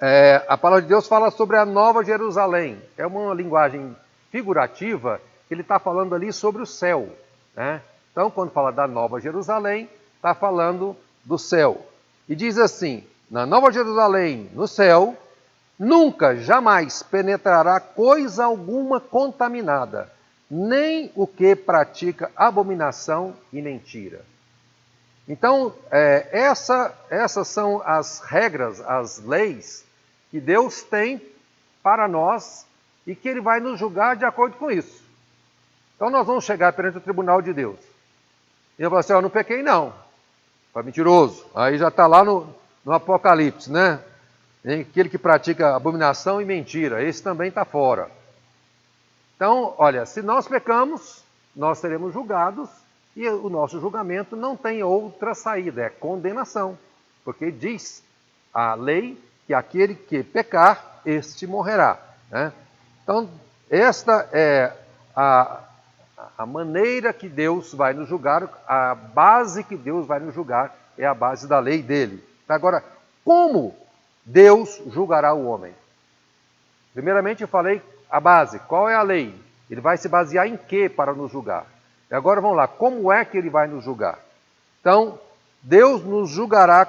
é, 0.00 0.44
a 0.48 0.56
palavra 0.56 0.82
de 0.82 0.88
Deus 0.88 1.06
fala 1.06 1.30
sobre 1.30 1.56
a 1.56 1.66
Nova 1.66 2.04
Jerusalém. 2.04 2.80
É 2.96 3.06
uma 3.06 3.34
linguagem 3.34 3.94
figurativa, 4.30 5.20
ele 5.50 5.62
está 5.62 5.78
falando 5.78 6.14
ali 6.14 6.32
sobre 6.32 6.62
o 6.62 6.66
céu. 6.66 7.08
Né? 7.54 7.82
Então, 8.12 8.30
quando 8.30 8.50
fala 8.50 8.70
da 8.70 8.86
Nova 8.86 9.20
Jerusalém, 9.20 9.88
está 10.16 10.34
falando 10.34 10.96
do 11.24 11.38
céu. 11.38 11.86
E 12.28 12.34
diz 12.34 12.58
assim: 12.58 13.04
na 13.30 13.46
Nova 13.46 13.70
Jerusalém, 13.70 14.50
no 14.52 14.66
céu, 14.66 15.16
nunca, 15.78 16.36
jamais 16.36 17.02
penetrará 17.02 17.78
coisa 17.78 18.44
alguma 18.44 19.00
contaminada, 19.00 20.10
nem 20.50 21.12
o 21.14 21.26
que 21.26 21.54
pratica 21.54 22.30
abominação 22.36 23.36
e 23.52 23.62
mentira. 23.62 24.24
Então, 25.28 25.72
é, 25.92 26.28
essa, 26.32 26.92
essas 27.08 27.46
são 27.46 27.80
as 27.84 28.18
regras, 28.18 28.80
as 28.80 29.20
leis 29.24 29.84
que 30.30 30.40
Deus 30.40 30.82
tem 30.82 31.22
para 31.84 32.08
nós 32.08 32.66
e 33.06 33.14
que 33.14 33.28
Ele 33.28 33.40
vai 33.40 33.60
nos 33.60 33.78
julgar 33.78 34.16
de 34.16 34.24
acordo 34.24 34.56
com 34.56 34.72
isso. 34.72 35.04
Então, 35.94 36.10
nós 36.10 36.26
vamos 36.26 36.44
chegar 36.44 36.72
perante 36.72 36.98
o 36.98 37.00
tribunal 37.00 37.40
de 37.40 37.52
Deus. 37.52 37.78
E 38.76 38.82
eu 38.82 38.90
vou 38.90 38.98
assim: 38.98 39.12
Eu 39.12 39.22
não 39.22 39.30
pequei, 39.30 39.62
não. 39.62 39.94
Foi 40.72 40.82
mentiroso. 40.82 41.44
Aí 41.54 41.78
já 41.78 41.88
está 41.88 42.06
lá 42.06 42.24
no, 42.24 42.54
no 42.84 42.92
Apocalipse, 42.92 43.70
né? 43.70 44.00
Aquele 44.64 45.08
que 45.08 45.18
pratica 45.18 45.74
abominação 45.74 46.40
e 46.40 46.44
mentira, 46.44 47.02
esse 47.02 47.22
também 47.22 47.48
está 47.48 47.64
fora. 47.64 48.10
Então, 49.34 49.74
olha, 49.78 50.04
se 50.04 50.20
nós 50.20 50.46
pecamos, 50.46 51.24
nós 51.56 51.78
seremos 51.78 52.12
julgados 52.12 52.68
e 53.16 53.26
o 53.26 53.48
nosso 53.48 53.80
julgamento 53.80 54.36
não 54.36 54.56
tem 54.56 54.82
outra 54.82 55.34
saída, 55.34 55.82
é 55.82 55.88
condenação. 55.88 56.78
Porque 57.24 57.50
diz 57.50 58.02
a 58.52 58.74
lei 58.74 59.18
que 59.46 59.54
aquele 59.54 59.94
que 59.94 60.22
pecar, 60.22 61.00
este 61.06 61.46
morrerá. 61.46 61.98
Né? 62.30 62.52
Então, 63.02 63.30
esta 63.70 64.28
é 64.30 64.72
a, 65.16 65.60
a 66.36 66.46
maneira 66.46 67.12
que 67.12 67.28
Deus 67.28 67.72
vai 67.72 67.92
nos 67.92 68.08
julgar, 68.08 68.48
a 68.66 68.94
base 68.94 69.64
que 69.64 69.76
Deus 69.76 70.06
vai 70.06 70.20
nos 70.20 70.34
julgar 70.34 70.76
é 70.96 71.06
a 71.06 71.14
base 71.14 71.46
da 71.46 71.58
lei 71.58 71.82
dele. 71.82 72.22
Agora, 72.48 72.84
como 73.24 73.76
Deus 74.24 74.80
julgará 74.86 75.32
o 75.32 75.46
homem? 75.46 75.74
Primeiramente, 76.92 77.42
eu 77.42 77.48
falei 77.48 77.82
a 78.10 78.18
base. 78.18 78.58
Qual 78.60 78.88
é 78.88 78.94
a 78.94 79.02
lei? 79.02 79.34
Ele 79.70 79.80
vai 79.80 79.96
se 79.96 80.08
basear 80.08 80.46
em 80.46 80.56
quê 80.56 80.88
para 80.88 81.14
nos 81.14 81.30
julgar? 81.30 81.66
E 82.10 82.14
agora 82.14 82.40
vamos 82.40 82.56
lá, 82.56 82.66
como 82.66 83.12
é 83.12 83.24
que 83.24 83.38
ele 83.38 83.48
vai 83.48 83.68
nos 83.68 83.84
julgar? 83.84 84.18
Então, 84.80 85.18
Deus 85.62 86.02
nos 86.04 86.30
julgará 86.30 86.88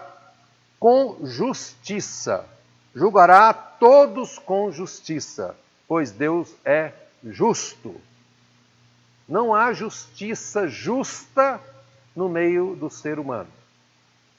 com 0.80 1.18
justiça. 1.24 2.44
Julgará 2.96 3.54
todos 3.54 4.40
com 4.40 4.72
justiça, 4.72 5.56
pois 5.88 6.12
Deus 6.12 6.54
é 6.66 6.92
justo. 7.24 7.96
Não 9.32 9.56
há 9.56 9.72
justiça 9.72 10.68
justa 10.68 11.58
no 12.14 12.28
meio 12.28 12.76
do 12.76 12.90
ser 12.90 13.18
humano. 13.18 13.48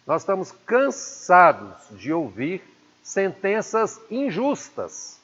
Nós 0.06 0.20
estamos 0.20 0.52
cansados 0.66 1.78
de 1.92 2.12
ouvir 2.12 2.62
sentenças 3.02 3.98
injustas. 4.10 5.18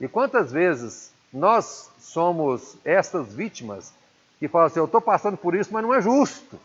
E 0.00 0.06
quantas 0.06 0.52
vezes 0.52 1.12
nós 1.32 1.90
somos 1.98 2.76
estas 2.84 3.34
vítimas 3.34 3.92
que 4.38 4.46
falam 4.46 4.68
assim: 4.68 4.78
eu 4.78 4.84
estou 4.84 5.00
passando 5.00 5.36
por 5.36 5.56
isso, 5.56 5.72
mas 5.72 5.82
não 5.82 5.92
é 5.92 6.00
justo. 6.00 6.56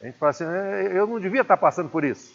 A 0.00 0.06
gente 0.06 0.18
fala 0.18 0.30
assim: 0.30 0.44
é, 0.44 0.98
eu 0.98 1.06
não 1.06 1.20
devia 1.20 1.42
estar 1.42 1.58
passando 1.58 1.90
por 1.90 2.02
isso. 2.02 2.34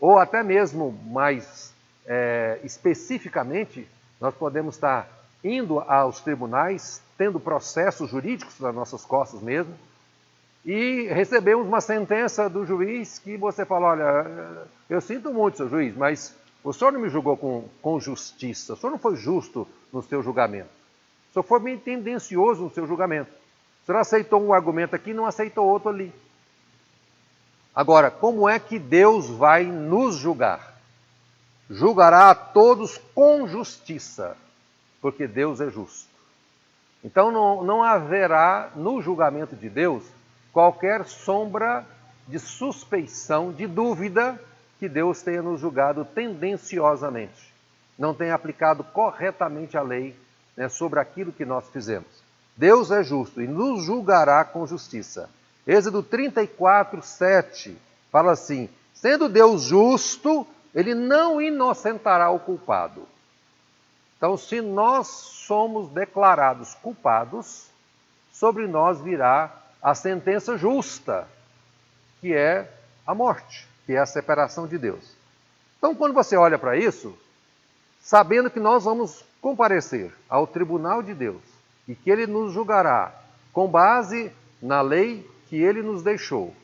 Ou 0.00 0.18
até 0.18 0.42
mesmo 0.42 0.90
mais 1.06 1.72
é, 2.04 2.58
especificamente, 2.64 3.88
nós 4.20 4.34
podemos 4.34 4.74
estar 4.74 5.08
indo 5.44 5.78
aos 5.78 6.18
tribunais, 6.18 7.00
tendo 7.16 7.40
processos 7.40 8.10
jurídicos 8.10 8.58
nas 8.60 8.74
nossas 8.74 9.04
costas 9.04 9.40
mesmo, 9.40 9.74
e 10.64 11.06
recebemos 11.12 11.66
uma 11.66 11.80
sentença 11.80 12.48
do 12.50 12.66
juiz 12.66 13.18
que 13.18 13.36
você 13.36 13.64
fala: 13.64 13.88
olha, 13.88 14.66
eu 14.90 15.00
sinto 15.00 15.32
muito, 15.32 15.58
seu 15.58 15.68
juiz, 15.68 15.96
mas 15.96 16.34
o 16.64 16.72
senhor 16.72 16.92
não 16.92 17.00
me 17.00 17.08
julgou 17.08 17.36
com, 17.36 17.68
com 17.80 18.00
justiça, 18.00 18.74
o 18.74 18.76
senhor 18.76 18.90
não 18.90 18.98
foi 18.98 19.16
justo 19.16 19.66
no 19.92 20.02
seu 20.02 20.22
julgamento, 20.22 20.70
o 21.30 21.32
senhor 21.32 21.44
foi 21.44 21.76
tendencioso 21.76 22.64
no 22.64 22.70
seu 22.70 22.86
julgamento. 22.86 23.30
O 23.82 23.86
senhor 23.86 24.00
aceitou 24.00 24.42
um 24.42 24.52
argumento 24.52 24.96
aqui 24.96 25.10
e 25.10 25.14
não 25.14 25.26
aceitou 25.26 25.64
outro 25.64 25.90
ali. 25.90 26.12
Agora, 27.72 28.10
como 28.10 28.48
é 28.48 28.58
que 28.58 28.80
Deus 28.80 29.28
vai 29.28 29.62
nos 29.62 30.16
julgar? 30.16 30.74
Julgará 31.70 32.30
a 32.30 32.34
todos 32.34 32.98
com 33.14 33.46
justiça, 33.46 34.36
porque 35.00 35.28
Deus 35.28 35.60
é 35.60 35.70
justo. 35.70 36.05
Então 37.06 37.30
não, 37.30 37.62
não 37.62 37.84
haverá 37.84 38.72
no 38.74 39.00
julgamento 39.00 39.54
de 39.54 39.70
Deus 39.70 40.02
qualquer 40.52 41.06
sombra 41.06 41.86
de 42.26 42.36
suspeição, 42.40 43.52
de 43.52 43.64
dúvida 43.64 44.42
que 44.80 44.88
Deus 44.88 45.22
tenha 45.22 45.40
nos 45.40 45.60
julgado 45.60 46.04
tendenciosamente, 46.04 47.54
não 47.96 48.12
tenha 48.12 48.34
aplicado 48.34 48.82
corretamente 48.82 49.76
a 49.76 49.82
lei 49.82 50.16
né, 50.56 50.68
sobre 50.68 50.98
aquilo 50.98 51.32
que 51.32 51.44
nós 51.44 51.68
fizemos. 51.70 52.08
Deus 52.56 52.90
é 52.90 53.04
justo 53.04 53.40
e 53.40 53.46
nos 53.46 53.84
julgará 53.84 54.44
com 54.44 54.66
justiça. 54.66 55.30
Êxodo 55.64 56.02
34, 56.02 57.02
7 57.02 57.78
fala 58.10 58.32
assim: 58.32 58.68
sendo 58.92 59.28
Deus 59.28 59.62
justo, 59.62 60.44
ele 60.74 60.92
não 60.92 61.40
inocentará 61.40 62.30
o 62.30 62.40
culpado. 62.40 63.06
Então, 64.16 64.36
se 64.36 64.60
nós 64.60 65.06
somos 65.08 65.88
declarados 65.90 66.74
culpados, 66.74 67.68
sobre 68.32 68.66
nós 68.66 69.00
virá 69.00 69.54
a 69.82 69.94
sentença 69.94 70.56
justa, 70.56 71.28
que 72.20 72.34
é 72.34 72.70
a 73.06 73.14
morte, 73.14 73.66
que 73.84 73.92
é 73.92 73.98
a 73.98 74.06
separação 74.06 74.66
de 74.66 74.78
Deus. 74.78 75.14
Então, 75.78 75.94
quando 75.94 76.14
você 76.14 76.36
olha 76.36 76.58
para 76.58 76.76
isso, 76.76 77.16
sabendo 78.00 78.50
que 78.50 78.58
nós 78.58 78.84
vamos 78.84 79.24
comparecer 79.40 80.12
ao 80.28 80.46
tribunal 80.46 81.02
de 81.02 81.14
Deus 81.14 81.42
e 81.86 81.94
que 81.94 82.10
ele 82.10 82.26
nos 82.26 82.52
julgará 82.52 83.12
com 83.52 83.68
base 83.68 84.32
na 84.60 84.80
lei 84.80 85.28
que 85.48 85.56
ele 85.56 85.82
nos 85.82 86.02
deixou, 86.02 86.54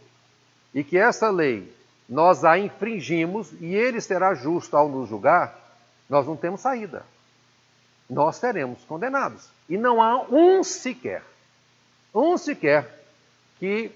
e 0.75 0.83
que 0.83 0.99
essa 0.99 1.31
lei 1.31 1.73
nós 2.09 2.45
a 2.45 2.59
infringimos 2.59 3.53
e 3.61 3.75
ele 3.75 4.01
será 4.01 4.35
justo 4.35 4.77
ao 4.77 4.89
nos 4.89 5.09
julgar, 5.09 5.57
nós 6.09 6.27
não 6.27 6.37
temos 6.37 6.61
saída. 6.61 7.05
Nós 8.13 8.37
seremos 8.37 8.85
condenados. 8.85 9.49
E 9.69 9.79
não 9.79 10.03
há 10.03 10.23
um 10.31 10.63
sequer, 10.63 11.23
um 12.15 12.37
sequer 12.37 13.05
que 13.59 13.91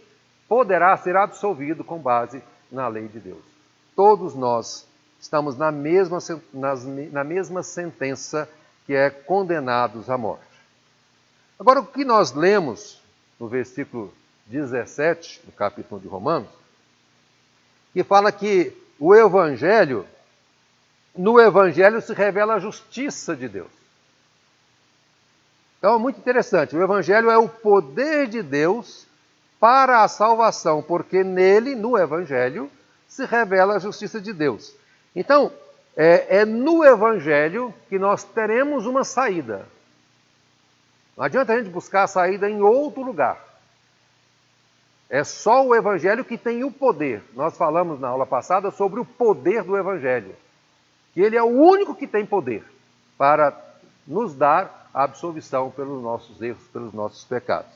poderá 0.48 0.96
ser 0.96 1.16
absolvido 1.16 1.84
com 1.84 1.98
base 1.98 2.42
na 2.72 2.88
lei 2.88 3.08
de 3.08 3.20
Deus. 3.20 3.44
Todos 3.94 4.34
nós 4.34 4.86
estamos 5.20 5.58
na 5.58 5.70
mesma, 5.70 6.18
na 7.12 7.24
mesma 7.24 7.62
sentença 7.62 8.48
que 8.86 8.94
é 8.94 9.10
condenados 9.10 10.08
à 10.08 10.16
morte. 10.16 10.44
Agora, 11.58 11.80
o 11.80 11.86
que 11.86 12.04
nós 12.04 12.32
lemos 12.32 13.00
no 13.38 13.48
versículo 13.48 14.14
17, 14.46 15.42
do 15.44 15.52
capítulo 15.52 16.00
de 16.00 16.08
Romanos, 16.08 16.48
que 17.92 18.02
fala 18.02 18.32
que 18.32 18.72
o 18.98 19.14
Evangelho, 19.14 20.06
no 21.14 21.38
Evangelho 21.38 22.00
se 22.00 22.14
revela 22.14 22.54
a 22.54 22.58
justiça 22.58 23.36
de 23.36 23.48
Deus. 23.48 23.85
Então 25.78 25.94
é 25.94 25.98
muito 25.98 26.18
interessante, 26.18 26.74
o 26.74 26.82
Evangelho 26.82 27.30
é 27.30 27.36
o 27.36 27.48
poder 27.48 28.26
de 28.26 28.42
Deus 28.42 29.06
para 29.60 30.02
a 30.02 30.08
salvação, 30.08 30.82
porque 30.82 31.22
nele, 31.22 31.74
no 31.74 31.98
Evangelho, 31.98 32.70
se 33.08 33.24
revela 33.24 33.76
a 33.76 33.78
justiça 33.78 34.20
de 34.20 34.32
Deus. 34.32 34.74
Então, 35.14 35.52
é, 35.96 36.38
é 36.38 36.44
no 36.44 36.84
Evangelho 36.84 37.72
que 37.88 37.98
nós 37.98 38.22
teremos 38.22 38.86
uma 38.86 39.04
saída. 39.04 39.66
Não 41.16 41.24
adianta 41.24 41.54
a 41.54 41.58
gente 41.58 41.70
buscar 41.70 42.02
a 42.02 42.08
saída 42.08 42.48
em 42.48 42.60
outro 42.60 43.02
lugar. 43.02 43.42
É 45.08 45.24
só 45.24 45.64
o 45.64 45.74
Evangelho 45.74 46.24
que 46.24 46.36
tem 46.36 46.64
o 46.64 46.70
poder. 46.70 47.22
Nós 47.34 47.56
falamos 47.56 47.98
na 47.98 48.08
aula 48.08 48.26
passada 48.26 48.70
sobre 48.70 49.00
o 49.00 49.04
poder 49.04 49.62
do 49.62 49.76
Evangelho. 49.76 50.34
Que 51.14 51.20
ele 51.20 51.36
é 51.36 51.42
o 51.42 51.46
único 51.46 51.94
que 51.94 52.06
tem 52.06 52.26
poder 52.26 52.64
para 53.16 53.56
nos 54.06 54.34
dar 54.34 54.85
a 54.96 55.04
absolvição 55.04 55.70
pelos 55.70 56.02
nossos 56.02 56.40
erros, 56.40 56.62
pelos 56.72 56.94
nossos 56.94 57.22
pecados. 57.22 57.70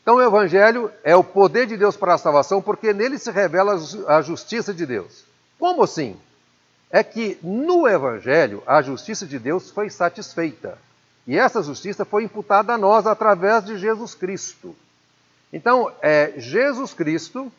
Então, 0.00 0.14
o 0.14 0.22
Evangelho 0.22 0.92
é 1.02 1.16
o 1.16 1.24
poder 1.24 1.66
de 1.66 1.76
Deus 1.76 1.96
para 1.96 2.14
a 2.14 2.18
salvação, 2.18 2.62
porque 2.62 2.92
nele 2.92 3.18
se 3.18 3.32
revela 3.32 3.76
a 4.06 4.22
justiça 4.22 4.72
de 4.72 4.86
Deus. 4.86 5.24
Como 5.58 5.82
assim? 5.82 6.16
É 6.88 7.02
que 7.02 7.36
no 7.42 7.88
Evangelho 7.88 8.62
a 8.64 8.80
justiça 8.80 9.26
de 9.26 9.40
Deus 9.40 9.70
foi 9.70 9.90
satisfeita. 9.90 10.78
E 11.26 11.36
essa 11.36 11.64
justiça 11.64 12.04
foi 12.04 12.22
imputada 12.22 12.74
a 12.74 12.78
nós 12.78 13.04
através 13.04 13.64
de 13.64 13.76
Jesus 13.76 14.14
Cristo. 14.14 14.76
Então, 15.52 15.92
é, 16.00 16.32
Jesus 16.36 16.94
Cristo, 16.94 17.52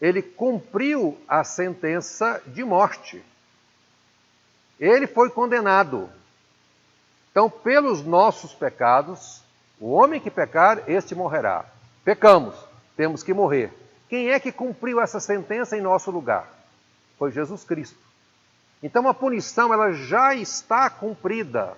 ele 0.00 0.22
cumpriu 0.22 1.18
a 1.28 1.44
sentença 1.44 2.40
de 2.46 2.64
morte. 2.64 3.22
Ele 4.80 5.06
foi 5.06 5.28
condenado. 5.28 6.08
Então, 7.34 7.50
pelos 7.50 8.04
nossos 8.04 8.54
pecados, 8.54 9.42
o 9.80 9.90
homem 9.90 10.20
que 10.20 10.30
pecar, 10.30 10.88
este 10.88 11.16
morrerá. 11.16 11.64
Pecamos, 12.04 12.54
temos 12.96 13.24
que 13.24 13.34
morrer. 13.34 13.72
Quem 14.08 14.30
é 14.30 14.38
que 14.38 14.52
cumpriu 14.52 15.00
essa 15.00 15.18
sentença 15.18 15.76
em 15.76 15.80
nosso 15.80 16.12
lugar? 16.12 16.48
Foi 17.18 17.32
Jesus 17.32 17.64
Cristo. 17.64 17.98
Então 18.80 19.08
a 19.08 19.12
punição 19.12 19.74
ela 19.74 19.90
já 19.92 20.32
está 20.32 20.88
cumprida. 20.88 21.76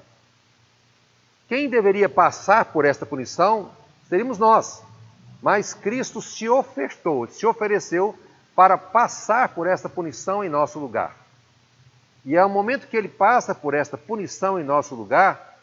Quem 1.49 1.71
deveria 1.71 2.09
passar 2.09 2.67
por 2.67 2.85
esta 2.85 3.07
punição 3.07 3.71
seríamos 4.11 4.37
nós. 4.37 4.83
Mas 5.41 5.73
Cristo 5.73 6.21
se 6.21 6.51
ofertou, 6.51 7.27
se 7.29 7.47
ofereceu 7.47 8.15
para 8.55 8.77
passar 8.77 9.49
por 9.55 9.67
esta 9.67 9.89
punição 9.89 10.45
em 10.45 10.51
nosso 10.51 10.79
lugar. 10.79 11.17
E 12.27 12.35
é 12.35 12.45
o 12.45 12.51
momento 12.51 12.89
que 12.89 12.97
ele 12.97 13.09
passa 13.09 13.55
por 13.55 13.73
esta 13.73 13.97
punição 13.97 14.59
em 14.59 14.65
nosso 14.65 14.97
lugar, 14.97 15.57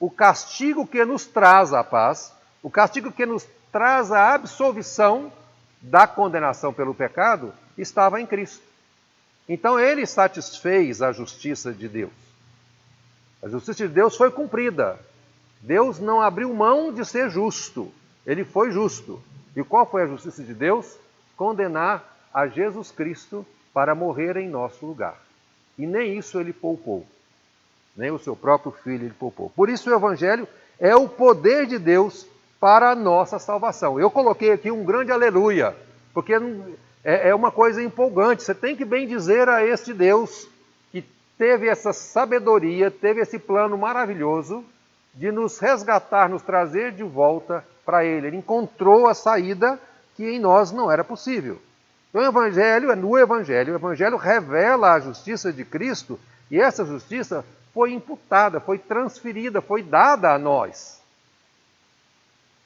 o 0.00 0.10
castigo 0.10 0.84
que 0.84 1.04
nos 1.04 1.24
traz 1.24 1.72
a 1.72 1.84
paz, 1.84 2.34
o 2.60 2.68
castigo 2.68 3.12
que 3.12 3.24
nos 3.24 3.46
traz 3.70 4.10
a 4.10 4.34
absolvição 4.34 5.32
da 5.80 6.08
condenação 6.08 6.72
pelo 6.72 6.92
pecado, 6.92 7.54
estava 7.78 8.20
em 8.20 8.26
Cristo. 8.26 8.64
Então 9.48 9.78
ele 9.78 10.04
satisfez 10.04 11.00
a 11.00 11.12
justiça 11.12 11.72
de 11.72 11.88
Deus. 11.88 12.12
A 13.40 13.48
justiça 13.48 13.86
de 13.86 13.94
Deus 13.94 14.16
foi 14.16 14.32
cumprida. 14.32 14.98
Deus 15.60 16.00
não 16.00 16.20
abriu 16.20 16.52
mão 16.52 16.92
de 16.92 17.04
ser 17.04 17.30
justo. 17.30 17.92
Ele 18.26 18.44
foi 18.44 18.72
justo. 18.72 19.22
E 19.54 19.62
qual 19.62 19.86
foi 19.86 20.02
a 20.02 20.06
justiça 20.08 20.42
de 20.42 20.54
Deus? 20.54 20.96
Condenar 21.36 22.04
a 22.34 22.48
Jesus 22.48 22.90
Cristo 22.90 23.46
para 23.72 23.94
morrer 23.94 24.36
em 24.36 24.48
nosso 24.48 24.84
lugar. 24.84 25.29
E 25.80 25.86
nem 25.86 26.18
isso 26.18 26.38
ele 26.38 26.52
poupou. 26.52 27.06
Nem 27.96 28.10
o 28.10 28.18
seu 28.18 28.36
próprio 28.36 28.70
filho 28.70 29.06
ele 29.06 29.14
poupou. 29.18 29.50
Por 29.56 29.70
isso 29.70 29.88
o 29.88 29.94
Evangelho 29.94 30.46
é 30.78 30.94
o 30.94 31.08
poder 31.08 31.66
de 31.66 31.78
Deus 31.78 32.26
para 32.60 32.90
a 32.90 32.94
nossa 32.94 33.38
salvação. 33.38 33.98
Eu 33.98 34.10
coloquei 34.10 34.52
aqui 34.52 34.70
um 34.70 34.84
grande 34.84 35.10
aleluia, 35.10 35.74
porque 36.12 36.34
é, 37.02 37.30
é 37.30 37.34
uma 37.34 37.50
coisa 37.50 37.82
empolgante. 37.82 38.42
Você 38.42 38.54
tem 38.54 38.76
que 38.76 38.84
bem 38.84 39.08
dizer 39.08 39.48
a 39.48 39.64
este 39.64 39.94
Deus 39.94 40.46
que 40.92 41.02
teve 41.38 41.66
essa 41.66 41.94
sabedoria, 41.94 42.90
teve 42.90 43.22
esse 43.22 43.38
plano 43.38 43.78
maravilhoso 43.78 44.62
de 45.14 45.32
nos 45.32 45.58
resgatar, 45.58 46.28
nos 46.28 46.42
trazer 46.42 46.92
de 46.92 47.02
volta 47.02 47.64
para 47.86 48.04
Ele. 48.04 48.26
Ele 48.26 48.36
encontrou 48.36 49.06
a 49.06 49.14
saída 49.14 49.80
que 50.14 50.28
em 50.28 50.38
nós 50.38 50.70
não 50.72 50.92
era 50.92 51.02
possível. 51.02 51.58
Então, 52.10 52.22
o 52.22 52.26
Evangelho, 52.26 52.90
é 52.90 52.96
no 52.96 53.16
Evangelho, 53.16 53.72
o 53.72 53.76
Evangelho 53.76 54.16
revela 54.16 54.94
a 54.94 55.00
justiça 55.00 55.52
de 55.52 55.64
Cristo 55.64 56.18
e 56.50 56.60
essa 56.60 56.84
justiça 56.84 57.44
foi 57.72 57.92
imputada, 57.92 58.60
foi 58.60 58.78
transferida, 58.78 59.62
foi 59.62 59.82
dada 59.82 60.34
a 60.34 60.38
nós. 60.38 61.00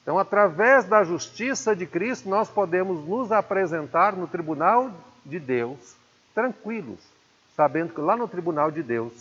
Então, 0.01 0.17
através 0.17 0.85
da 0.85 1.03
justiça 1.03 1.75
de 1.75 1.85
Cristo, 1.85 2.27
nós 2.27 2.49
podemos 2.49 3.07
nos 3.07 3.31
apresentar 3.31 4.15
no 4.15 4.27
tribunal 4.27 4.91
de 5.23 5.39
Deus 5.39 5.95
tranquilos, 6.33 6.99
sabendo 7.55 7.93
que 7.93 8.01
lá 8.01 8.17
no 8.17 8.27
tribunal 8.27 8.69
de 8.69 8.83
Deus, 8.83 9.13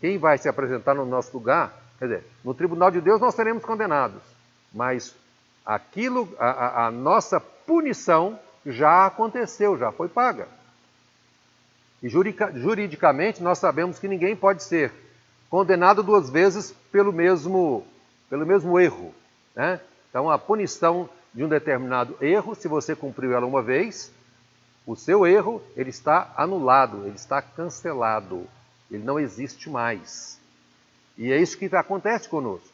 quem 0.00 0.18
vai 0.18 0.36
se 0.36 0.48
apresentar 0.48 0.94
no 0.94 1.06
nosso 1.06 1.32
lugar, 1.32 1.72
quer 1.98 2.06
dizer, 2.06 2.24
no 2.44 2.52
tribunal 2.52 2.90
de 2.90 3.00
Deus 3.00 3.20
nós 3.20 3.34
seremos 3.34 3.64
condenados, 3.64 4.22
mas 4.72 5.14
aquilo, 5.64 6.28
a, 6.38 6.50
a, 6.50 6.86
a 6.86 6.90
nossa 6.90 7.38
punição 7.38 8.38
já 8.68 9.06
aconteceu, 9.06 9.76
já 9.78 9.90
foi 9.90 10.08
paga. 10.08 10.48
E 12.02 12.08
juridicamente 12.08 13.42
nós 13.42 13.58
sabemos 13.58 13.98
que 13.98 14.06
ninguém 14.06 14.36
pode 14.36 14.62
ser 14.62 14.92
condenado 15.50 16.02
duas 16.02 16.30
vezes 16.30 16.72
pelo 16.92 17.12
mesmo, 17.12 17.84
pelo 18.28 18.46
mesmo 18.46 18.78
erro. 18.78 19.12
Né? 19.54 19.80
Então, 20.08 20.30
a 20.30 20.38
punição 20.38 21.08
de 21.34 21.42
um 21.42 21.48
determinado 21.48 22.16
erro, 22.20 22.54
se 22.54 22.68
você 22.68 22.94
cumpriu 22.94 23.34
ela 23.34 23.46
uma 23.46 23.62
vez, 23.62 24.12
o 24.86 24.94
seu 24.94 25.26
erro 25.26 25.62
ele 25.76 25.90
está 25.90 26.32
anulado, 26.36 27.04
ele 27.04 27.16
está 27.16 27.42
cancelado, 27.42 28.46
ele 28.90 29.02
não 29.02 29.18
existe 29.18 29.68
mais. 29.68 30.38
E 31.16 31.32
é 31.32 31.36
isso 31.36 31.58
que 31.58 31.74
acontece 31.74 32.28
conosco. 32.28 32.68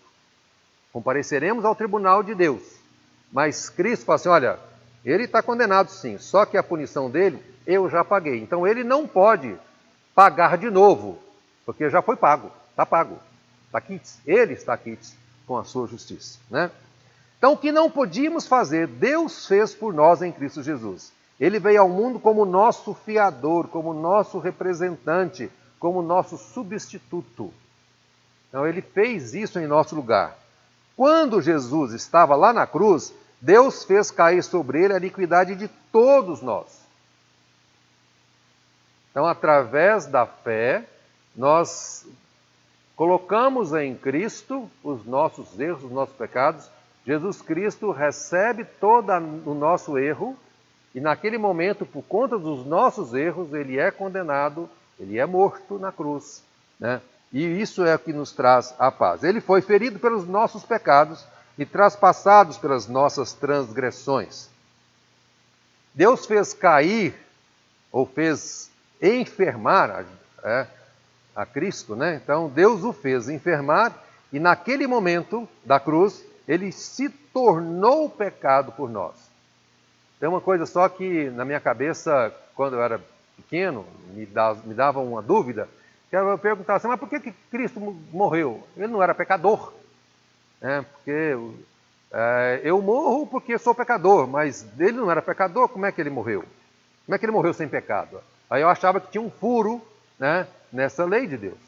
Compareceremos 0.93 1.65
ao 1.65 1.75
tribunal 1.75 2.23
de 2.23 2.35
Deus, 2.35 2.63
mas 3.33 3.69
Cristo 3.69 4.05
fala 4.05 4.17
assim: 4.17 4.29
olha, 4.29 4.59
ele 5.05 5.25
está 5.25 5.43
condenado 5.43 5.91
sim, 5.91 6.19
só 6.19 6.47
que 6.47 6.57
a 6.57 6.63
punição 6.63 7.11
dele 7.11 7.43
eu 7.67 7.89
já 7.91 8.05
paguei. 8.05 8.41
Então 8.41 8.67
ele 8.67 8.83
não 8.83 9.07
pode 9.07 9.57
pagar 10.15 10.57
de 10.57 10.71
novo, 10.71 11.19
porque 11.67 11.91
já 11.91 12.01
foi 12.01 12.17
pago, 12.17 12.51
está 12.71 12.87
pago, 12.87 13.19
está 13.67 13.81
quites. 13.81 14.19
Ele 14.27 14.55
está 14.55 14.77
quites 14.77 15.15
com 15.47 15.59
a 15.59 15.65
sua 15.65 15.87
justiça, 15.87 16.39
né? 16.51 16.71
Então, 17.45 17.53
o 17.53 17.59
que 17.59 17.71
não 17.71 17.91
podíamos 17.91 18.47
fazer, 18.47 18.87
Deus 18.87 19.47
fez 19.47 19.75
por 19.75 19.93
nós 19.93 20.23
em 20.23 20.33
Cristo 20.33 20.63
Jesus. 20.63 21.13
Ele 21.39 21.59
veio 21.59 21.83
ao 21.83 21.89
mundo 21.91 22.19
como 22.19 22.47
nosso 22.47 22.95
fiador, 22.95 23.69
como 23.69 23.93
nosso 23.93 24.39
representante, 24.39 25.51
como 25.79 26.01
nosso 26.01 26.39
substituto. 26.39 27.53
Então, 28.49 28.67
ele 28.67 28.81
fez 28.81 29.35
isso 29.35 29.59
em 29.59 29.67
nosso 29.67 29.95
lugar. 29.95 30.39
Quando 30.97 31.43
Jesus 31.43 31.93
estava 31.93 32.35
lá 32.35 32.51
na 32.51 32.67
cruz, 32.67 33.13
Deus 33.45 33.85
fez 33.85 34.11
cair 34.11 34.43
sobre 34.43 34.83
ele 34.83 34.95
a 34.95 34.97
iniquidade 34.97 35.55
de 35.55 35.69
todos 35.93 36.41
nós. 36.41 36.81
Então, 39.11 39.27
através 39.27 40.07
da 40.07 40.25
fé, 40.25 40.89
nós 41.37 42.07
colocamos 42.97 43.75
em 43.75 43.95
Cristo 43.95 44.71
os 44.83 45.05
nossos 45.05 45.61
erros, 45.61 45.85
os 45.85 45.91
nossos 45.91 46.17
pecados, 46.17 46.71
Jesus 47.07 47.43
Cristo 47.43 47.91
recebe 47.91 48.65
todo 48.65 49.13
o 49.45 49.53
nosso 49.53 49.99
erro 49.99 50.35
e 50.95 51.01
naquele 51.01 51.37
momento, 51.37 51.85
por 51.85 52.03
conta 52.03 52.39
dos 52.39 52.65
nossos 52.65 53.13
erros, 53.13 53.53
ele 53.53 53.79
é 53.79 53.91
condenado, 53.91 54.71
ele 54.99 55.19
é 55.19 55.27
morto 55.27 55.79
na 55.79 55.93
cruz. 55.93 56.43
Né? 56.81 57.03
E 57.31 57.45
isso 57.61 57.85
é 57.85 57.95
o 57.95 57.99
que 57.99 58.13
nos 58.13 58.33
traz 58.33 58.75
a 58.79 58.91
paz. 58.91 59.23
Ele 59.23 59.43
foi 59.43 59.61
ferido 59.61 59.99
pelos 59.99 60.27
nossos 60.27 60.65
pecados 60.65 61.27
e 61.59 61.65
traspassados 61.65 62.59
pelas 62.59 62.87
nossas 62.87 63.33
transgressões. 63.33 64.49
Deus 65.95 66.27
fez 66.27 66.53
cair, 66.53 67.15
ou 67.93 68.05
fez 68.05 68.71
enfermar 69.01 69.91
a, 69.91 70.05
é, 70.49 70.67
a 71.37 71.47
Cristo, 71.47 71.95
né? 71.95 72.21
Então 72.23 72.49
Deus 72.49 72.83
o 72.83 72.93
fez 72.93 73.29
enfermar 73.29 73.93
e 74.33 74.41
naquele 74.41 74.87
momento 74.87 75.49
da 75.65 75.79
cruz 75.79 76.25
ele 76.49 76.73
se 76.73 77.09
tornou 77.09 78.11
pecado 78.11 78.73
por 78.73 78.91
nós. 78.91 79.15
Tem 80.19 80.29
uma 80.29 80.41
coisa 80.41 80.67
só 80.67 80.89
que 80.89 81.31
na 81.31 81.45
minha 81.45 81.61
cabeça, 81.61 82.35
quando 82.55 82.75
eu 82.75 82.83
era 82.83 83.01
pequeno, 83.37 83.87
me, 84.13 84.27
dava, 84.27 84.61
me 84.67 84.75
dava 84.75 85.01
uma 85.01 85.23
dúvida, 85.23 85.69
que 86.11 86.17
eu 86.17 86.39
perguntava 86.39 86.77
assim, 86.77 86.89
mas 86.89 86.99
por 86.99 87.09
que, 87.09 87.21
que 87.21 87.33
Cristo 87.51 87.81
morreu? 88.13 88.67
Ele 88.77 88.87
não 88.87 89.03
era 89.03 89.15
pecador. 89.15 89.73
É, 90.65 90.81
porque 90.81 91.37
é, 92.11 92.61
eu 92.65 92.81
morro 92.81 93.27
porque 93.27 93.59
sou 93.59 93.75
pecador, 93.75 94.27
mas 94.27 94.67
ele 94.79 94.93
não 94.93 95.11
era 95.11 95.21
pecador, 95.21 95.69
como 95.69 95.85
é 95.85 95.93
que 95.93 96.01
ele 96.01 96.09
morreu? 96.09 96.43
Como 97.05 97.15
é 97.15 97.19
que 97.19 97.27
ele 97.27 97.33
morreu 97.33 97.53
sem 97.53 97.69
pecado? 97.69 98.19
Aí 98.49 98.63
eu 98.63 98.69
achava 98.71 98.99
que 98.99 99.11
tinha 99.11 99.21
um 99.21 99.31
furo 99.31 99.83
né, 100.19 100.47
nessa 100.73 101.05
lei 101.05 101.27
de 101.27 101.37
Deus. 101.37 101.59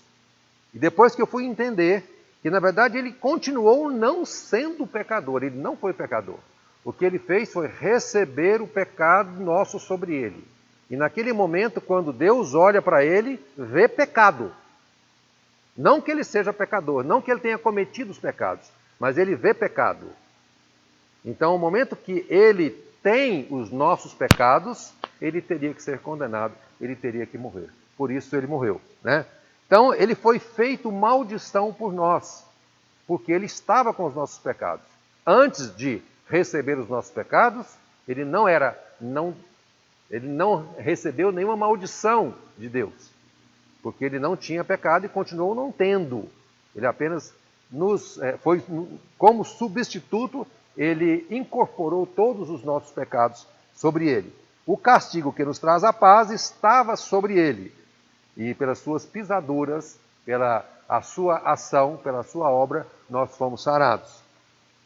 E 0.72 0.78
depois 0.78 1.14
que 1.14 1.20
eu 1.20 1.26
fui 1.26 1.44
entender 1.44 2.04
que 2.40 2.48
na 2.48 2.58
verdade 2.58 2.96
ele 2.96 3.12
continuou 3.12 3.90
não 3.90 4.24
sendo 4.24 4.86
pecador, 4.86 5.44
ele 5.44 5.58
não 5.58 5.76
foi 5.76 5.92
pecador. 5.92 6.38
O 6.82 6.90
que 6.90 7.04
ele 7.04 7.18
fez 7.18 7.52
foi 7.52 7.66
receber 7.66 8.62
o 8.62 8.66
pecado 8.66 9.38
nosso 9.42 9.78
sobre 9.78 10.14
ele. 10.14 10.42
E 10.88 10.96
naquele 10.96 11.34
momento, 11.34 11.82
quando 11.82 12.14
Deus 12.14 12.54
olha 12.54 12.80
para 12.80 13.04
ele, 13.04 13.44
vê 13.58 13.88
pecado. 13.88 14.52
Não 15.76 16.00
que 16.00 16.10
ele 16.10 16.24
seja 16.24 16.52
pecador, 16.52 17.04
não 17.04 17.20
que 17.20 17.30
ele 17.30 17.40
tenha 17.40 17.58
cometido 17.58 18.10
os 18.10 18.18
pecados, 18.18 18.70
mas 18.98 19.18
ele 19.18 19.34
vê 19.34 19.52
pecado. 19.52 20.06
Então, 21.24 21.54
o 21.54 21.58
momento 21.58 21.96
que 21.96 22.24
ele 22.28 22.70
tem 23.02 23.46
os 23.50 23.70
nossos 23.70 24.14
pecados, 24.14 24.92
ele 25.20 25.40
teria 25.40 25.72
que 25.74 25.82
ser 25.82 26.00
condenado, 26.00 26.54
ele 26.80 26.96
teria 26.96 27.26
que 27.26 27.38
morrer. 27.38 27.68
Por 27.96 28.10
isso 28.10 28.34
ele 28.36 28.46
morreu, 28.46 28.80
né? 29.02 29.26
Então, 29.66 29.92
ele 29.92 30.14
foi 30.14 30.38
feito 30.38 30.90
maldição 30.92 31.72
por 31.72 31.92
nós, 31.92 32.44
porque 33.06 33.32
ele 33.32 33.46
estava 33.46 33.92
com 33.92 34.06
os 34.06 34.14
nossos 34.14 34.38
pecados. 34.38 34.84
Antes 35.26 35.74
de 35.74 36.00
receber 36.28 36.78
os 36.78 36.88
nossos 36.88 37.10
pecados, 37.10 37.66
ele 38.06 38.24
não 38.24 38.48
era, 38.48 38.78
não, 39.00 39.34
ele 40.08 40.28
não 40.28 40.74
recebeu 40.78 41.32
nenhuma 41.32 41.56
maldição 41.56 42.34
de 42.56 42.68
Deus, 42.68 43.10
porque 43.82 44.04
ele 44.04 44.20
não 44.20 44.36
tinha 44.36 44.62
pecado 44.62 45.06
e 45.06 45.08
continuou 45.08 45.54
não 45.54 45.72
tendo. 45.72 46.28
Ele 46.74 46.86
apenas 46.86 47.34
nos 47.70 48.18
é, 48.18 48.36
foi 48.36 48.62
como 49.18 49.44
substituto, 49.44 50.46
ele 50.76 51.26
incorporou 51.30 52.06
todos 52.06 52.50
os 52.50 52.62
nossos 52.62 52.90
pecados 52.92 53.46
sobre 53.74 54.08
ele. 54.08 54.32
O 54.66 54.76
castigo 54.76 55.32
que 55.32 55.44
nos 55.44 55.58
traz 55.58 55.84
a 55.84 55.92
paz 55.92 56.30
estava 56.30 56.96
sobre 56.96 57.38
ele, 57.38 57.72
e 58.36 58.52
pelas 58.54 58.78
suas 58.78 59.04
pisaduras, 59.04 59.98
pela 60.24 60.64
a 60.88 61.02
sua 61.02 61.38
ação, 61.38 61.96
pela 61.96 62.22
sua 62.22 62.50
obra, 62.50 62.86
nós 63.10 63.36
fomos 63.36 63.62
sarados. 63.62 64.20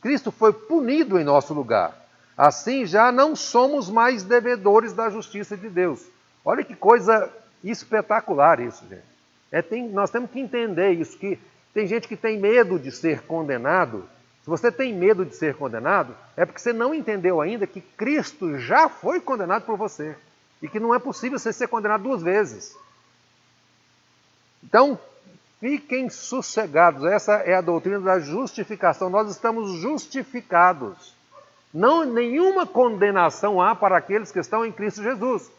Cristo 0.01 0.33
foi 0.33 0.53
punido 0.53 1.19
em 1.19 1.25
nosso 1.25 1.53
lugar. 1.53 1.95
Assim 2.37 2.87
já 2.87 3.13
não 3.13 3.37
somos 3.37 3.91
mais 3.91 4.23
devedores 4.23 4.95
da 4.95 5.11
justiça 5.11 5.57
de 5.57 5.69
Deus. 5.69 6.03
Olha 6.45 6.65
que 6.65 6.75
coisa 6.75 7.31
espetacular 7.63 8.61
isso, 8.61 8.87
gente. 8.89 9.11
É, 9.53 9.61
tem, 9.61 9.89
nós 9.89 10.11
temos 10.11 10.31
que 10.31 10.41
entender 10.41 10.93
isso, 10.93 11.19
que 11.19 11.39
tem 11.73 11.87
gente 11.87 12.09
que 12.09 12.17
tem 12.17 12.39
medo 12.39 12.79
de 12.79 12.91
ser 12.91 13.23
condenado. 13.23 14.09
Se 14.43 14.51
você 14.51 14.73
tem 14.73 14.93
medo 14.93 15.25
de 15.25 15.37
ser 15.37 15.55
condenado, 15.55 16.17
é 16.37 16.45
porque 16.45 16.61
você 16.61 16.73
não 16.73 16.95
entendeu 16.95 17.41
ainda 17.41 17.67
que 17.67 17.81
Cristo 17.81 18.59
já 18.59 18.89
foi 18.89 19.21
condenado 19.21 19.65
por 19.65 19.77
você. 19.77 20.17
E 20.61 20.69
que 20.69 20.81
não 20.81 20.95
é 20.95 20.99
possível 20.99 21.39
você 21.39 21.53
ser 21.53 21.69
condenado 21.69 22.03
duas 22.03 22.23
vezes. 22.23 22.77
Então, 24.63 24.99
fiquem 25.61 26.11
sossegados. 26.11 27.05
Essa 27.05 27.35
é 27.35 27.55
a 27.55 27.61
doutrina 27.61 28.01
da 28.01 28.19
justificação. 28.19 29.09
Nós 29.09 29.31
estamos 29.31 29.81
justificados. 29.81 31.15
Não 31.73 32.05
nenhuma 32.05 32.67
condenação 32.67 33.63
há 33.63 33.77
para 33.77 33.97
aqueles 33.97 34.33
que 34.33 34.41
estão 34.41 34.67
em 34.67 34.73
Cristo 34.73 35.03
Jesus. 35.03 35.51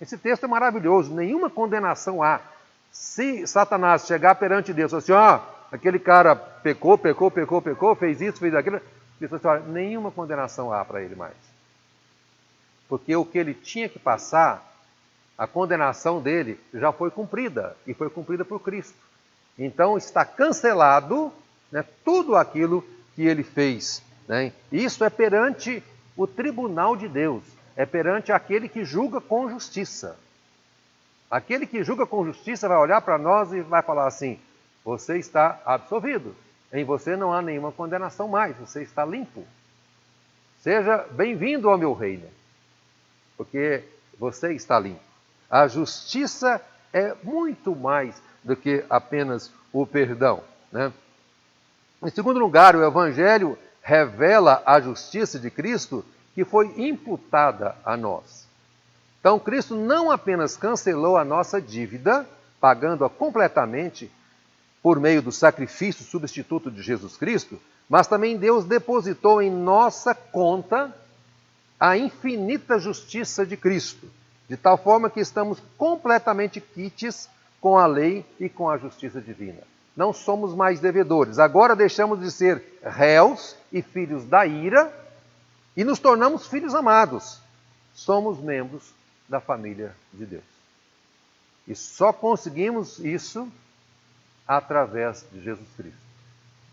Esse 0.00 0.18
texto 0.18 0.44
é 0.44 0.46
maravilhoso. 0.46 1.14
Nenhuma 1.14 1.48
condenação 1.48 2.22
há. 2.22 2.40
Se 2.90 3.46
Satanás 3.46 4.06
chegar 4.06 4.34
perante 4.34 4.72
Deus, 4.72 4.92
assim, 4.92 5.12
ó, 5.12 5.40
aquele 5.70 5.98
cara 5.98 6.34
pecou, 6.34 6.98
pecou, 6.98 7.30
pecou, 7.30 7.62
pecou, 7.62 7.94
fez 7.94 8.20
isso, 8.20 8.38
fez 8.38 8.54
aquilo, 8.54 8.80
Deus 9.20 9.32
assim, 9.32 9.46
olha, 9.46 9.62
nenhuma 9.62 10.10
condenação 10.10 10.72
há 10.72 10.84
para 10.84 11.02
ele 11.02 11.14
mais. 11.14 11.36
Porque 12.88 13.14
o 13.14 13.24
que 13.24 13.38
ele 13.38 13.54
tinha 13.54 13.88
que 13.88 13.98
passar, 13.98 14.64
a 15.36 15.46
condenação 15.46 16.20
dele 16.20 16.58
já 16.72 16.90
foi 16.92 17.10
cumprida 17.10 17.76
e 17.86 17.94
foi 17.94 18.08
cumprida 18.08 18.44
por 18.44 18.60
Cristo. 18.60 18.96
Então 19.58 19.96
está 19.96 20.24
cancelado 20.24 21.32
né, 21.70 21.84
tudo 22.04 22.34
aquilo 22.36 22.84
que 23.14 23.26
ele 23.26 23.42
fez. 23.42 24.02
Né? 24.26 24.52
Isso 24.72 25.04
é 25.04 25.10
perante 25.10 25.82
o 26.16 26.26
tribunal 26.26 26.96
de 26.96 27.08
Deus 27.08 27.44
é 27.78 27.86
perante 27.86 28.32
aquele 28.32 28.68
que 28.68 28.84
julga 28.84 29.20
com 29.20 29.48
justiça. 29.48 30.18
Aquele 31.30 31.66
que 31.66 31.84
julga 31.84 32.06
com 32.06 32.24
justiça 32.24 32.68
vai 32.68 32.78
olhar 32.78 33.00
para 33.02 33.18
nós 33.18 33.52
e 33.52 33.60
vai 33.60 33.82
falar 33.82 34.06
assim: 34.06 34.40
você 34.84 35.18
está 35.18 35.60
absolvido, 35.64 36.34
em 36.72 36.84
você 36.84 37.16
não 37.16 37.32
há 37.32 37.42
nenhuma 37.42 37.70
condenação 37.70 38.28
mais, 38.28 38.56
você 38.56 38.82
está 38.82 39.04
limpo. 39.04 39.44
Seja 40.60 41.06
bem-vindo 41.10 41.68
ao 41.68 41.78
meu 41.78 41.92
reino, 41.92 42.26
porque 43.36 43.84
você 44.18 44.54
está 44.54 44.78
limpo. 44.80 45.00
A 45.50 45.68
justiça 45.68 46.60
é 46.92 47.14
muito 47.22 47.76
mais 47.76 48.20
do 48.42 48.56
que 48.56 48.84
apenas 48.88 49.52
o 49.72 49.86
perdão. 49.86 50.42
Né? 50.72 50.92
Em 52.02 52.10
segundo 52.10 52.38
lugar, 52.38 52.74
o 52.74 52.84
Evangelho 52.84 53.58
revela 53.82 54.62
a 54.64 54.80
justiça 54.80 55.38
de 55.38 55.50
Cristo 55.50 56.04
que 56.34 56.44
foi 56.44 56.66
imputada 56.76 57.76
a 57.84 57.96
nós. 57.96 58.47
Então, 59.20 59.38
Cristo 59.38 59.74
não 59.74 60.10
apenas 60.10 60.56
cancelou 60.56 61.16
a 61.16 61.24
nossa 61.24 61.60
dívida, 61.60 62.26
pagando-a 62.60 63.10
completamente 63.10 64.10
por 64.82 65.00
meio 65.00 65.20
do 65.20 65.32
sacrifício 65.32 66.04
substituto 66.04 66.70
de 66.70 66.82
Jesus 66.82 67.16
Cristo, 67.16 67.60
mas 67.88 68.06
também 68.06 68.36
Deus 68.36 68.64
depositou 68.64 69.42
em 69.42 69.50
nossa 69.50 70.14
conta 70.14 70.94
a 71.80 71.96
infinita 71.96 72.78
justiça 72.78 73.44
de 73.44 73.56
Cristo, 73.56 74.08
de 74.48 74.56
tal 74.56 74.76
forma 74.76 75.10
que 75.10 75.20
estamos 75.20 75.58
completamente 75.76 76.60
quites 76.60 77.28
com 77.60 77.76
a 77.76 77.86
lei 77.86 78.24
e 78.38 78.48
com 78.48 78.68
a 78.68 78.78
justiça 78.78 79.20
divina. 79.20 79.62
Não 79.96 80.12
somos 80.12 80.54
mais 80.54 80.78
devedores, 80.78 81.40
agora 81.40 81.74
deixamos 81.74 82.20
de 82.20 82.30
ser 82.30 82.62
réus 82.84 83.56
e 83.72 83.82
filhos 83.82 84.24
da 84.24 84.46
ira 84.46 84.92
e 85.76 85.82
nos 85.82 85.98
tornamos 85.98 86.46
filhos 86.46 86.74
amados. 86.74 87.40
Somos 87.94 88.38
membros 88.38 88.92
da 89.28 89.40
família 89.40 89.94
de 90.12 90.24
Deus. 90.24 90.44
E 91.66 91.74
só 91.74 92.12
conseguimos 92.12 92.98
isso 92.98 93.50
através 94.46 95.26
de 95.30 95.42
Jesus 95.42 95.68
Cristo. 95.76 95.98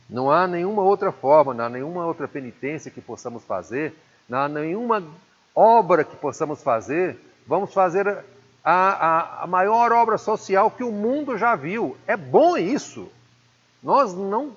Não 0.10 0.32
há 0.32 0.48
nenhuma 0.48 0.84
outra 0.84 1.12
forma, 1.12 1.54
não 1.54 1.66
há 1.66 1.70
nenhuma 1.70 2.06
outra 2.06 2.28
penitência 2.28 2.92
que 2.92 3.02
possamos 3.02 3.44
fazer, 3.44 3.94
não 4.30 4.40
há 4.40 4.48
nenhuma 4.48 5.04
obra 5.54 6.04
que 6.04 6.16
possamos 6.16 6.62
fazer. 6.62 7.18
Vamos 7.48 7.74
fazer 7.74 8.08
a, 8.64 8.74
a, 8.74 9.44
a 9.44 9.48
maior 9.48 9.92
obra 9.92 10.18
social 10.18 10.70
que 10.70 10.84
o 10.84 10.92
mundo 10.92 11.38
já 11.38 11.56
viu. 11.56 11.98
É 12.06 12.18
bom 12.18 12.58
isso. 12.58 13.10
Nós 13.82 14.14
não 14.14 14.56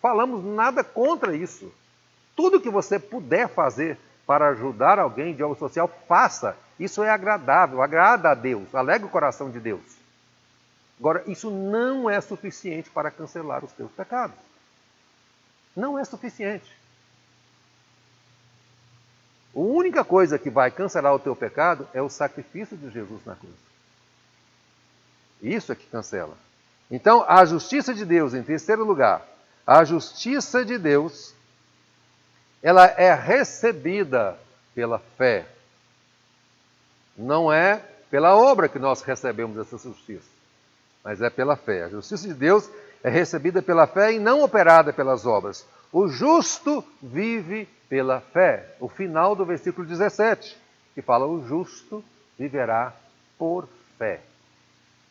falamos 0.00 0.44
nada 0.44 0.82
contra 0.82 1.36
isso. 1.36 1.72
Tudo 2.34 2.60
que 2.60 2.70
você 2.70 2.98
puder 2.98 3.48
fazer 3.48 3.98
para 4.26 4.48
ajudar 4.48 4.98
alguém 4.98 5.34
de 5.34 5.42
algo 5.42 5.56
social, 5.56 5.90
faça. 6.08 6.56
Isso 6.80 7.02
é 7.02 7.10
agradável, 7.10 7.82
agrada 7.82 8.30
a 8.30 8.34
Deus, 8.34 8.74
alegra 8.74 9.06
o 9.06 9.10
coração 9.10 9.50
de 9.50 9.60
Deus. 9.60 9.82
Agora, 10.98 11.22
isso 11.26 11.50
não 11.50 12.08
é 12.08 12.18
suficiente 12.22 12.88
para 12.88 13.10
cancelar 13.10 13.62
os 13.62 13.72
teus 13.72 13.92
pecados. 13.92 14.36
Não 15.76 15.98
é 15.98 16.04
suficiente. 16.04 16.74
A 19.54 19.58
única 19.58 20.02
coisa 20.02 20.38
que 20.38 20.48
vai 20.48 20.70
cancelar 20.70 21.14
o 21.14 21.18
teu 21.18 21.36
pecado 21.36 21.86
é 21.92 22.00
o 22.00 22.08
sacrifício 22.08 22.76
de 22.76 22.90
Jesus 22.90 23.24
na 23.26 23.36
cruz. 23.36 23.54
Isso 25.42 25.72
é 25.72 25.74
que 25.74 25.86
cancela. 25.86 26.36
Então, 26.90 27.24
a 27.28 27.44
justiça 27.44 27.92
de 27.92 28.06
Deus, 28.06 28.32
em 28.32 28.42
terceiro 28.42 28.84
lugar, 28.84 29.22
a 29.66 29.84
justiça 29.84 30.64
de 30.64 30.78
Deus 30.78 31.34
ela 32.62 32.86
é 32.86 33.14
recebida 33.14 34.38
pela 34.74 34.98
fé. 34.98 35.46
Não 37.20 37.52
é 37.52 37.82
pela 38.10 38.36
obra 38.36 38.68
que 38.68 38.78
nós 38.78 39.02
recebemos 39.02 39.56
essa 39.58 39.76
justiça, 39.78 40.28
mas 41.04 41.20
é 41.20 41.30
pela 41.30 41.56
fé. 41.56 41.84
A 41.84 41.88
justiça 41.88 42.26
de 42.26 42.34
Deus 42.34 42.68
é 43.02 43.10
recebida 43.10 43.62
pela 43.62 43.86
fé 43.86 44.12
e 44.12 44.18
não 44.18 44.42
operada 44.42 44.92
pelas 44.92 45.26
obras. 45.26 45.66
O 45.92 46.08
justo 46.08 46.84
vive 47.02 47.68
pela 47.88 48.20
fé. 48.20 48.74
O 48.80 48.88
final 48.88 49.34
do 49.36 49.44
versículo 49.44 49.86
17, 49.86 50.56
que 50.94 51.02
fala: 51.02 51.26
o 51.26 51.46
justo 51.46 52.04
viverá 52.38 52.94
por 53.38 53.68
fé. 53.98 54.20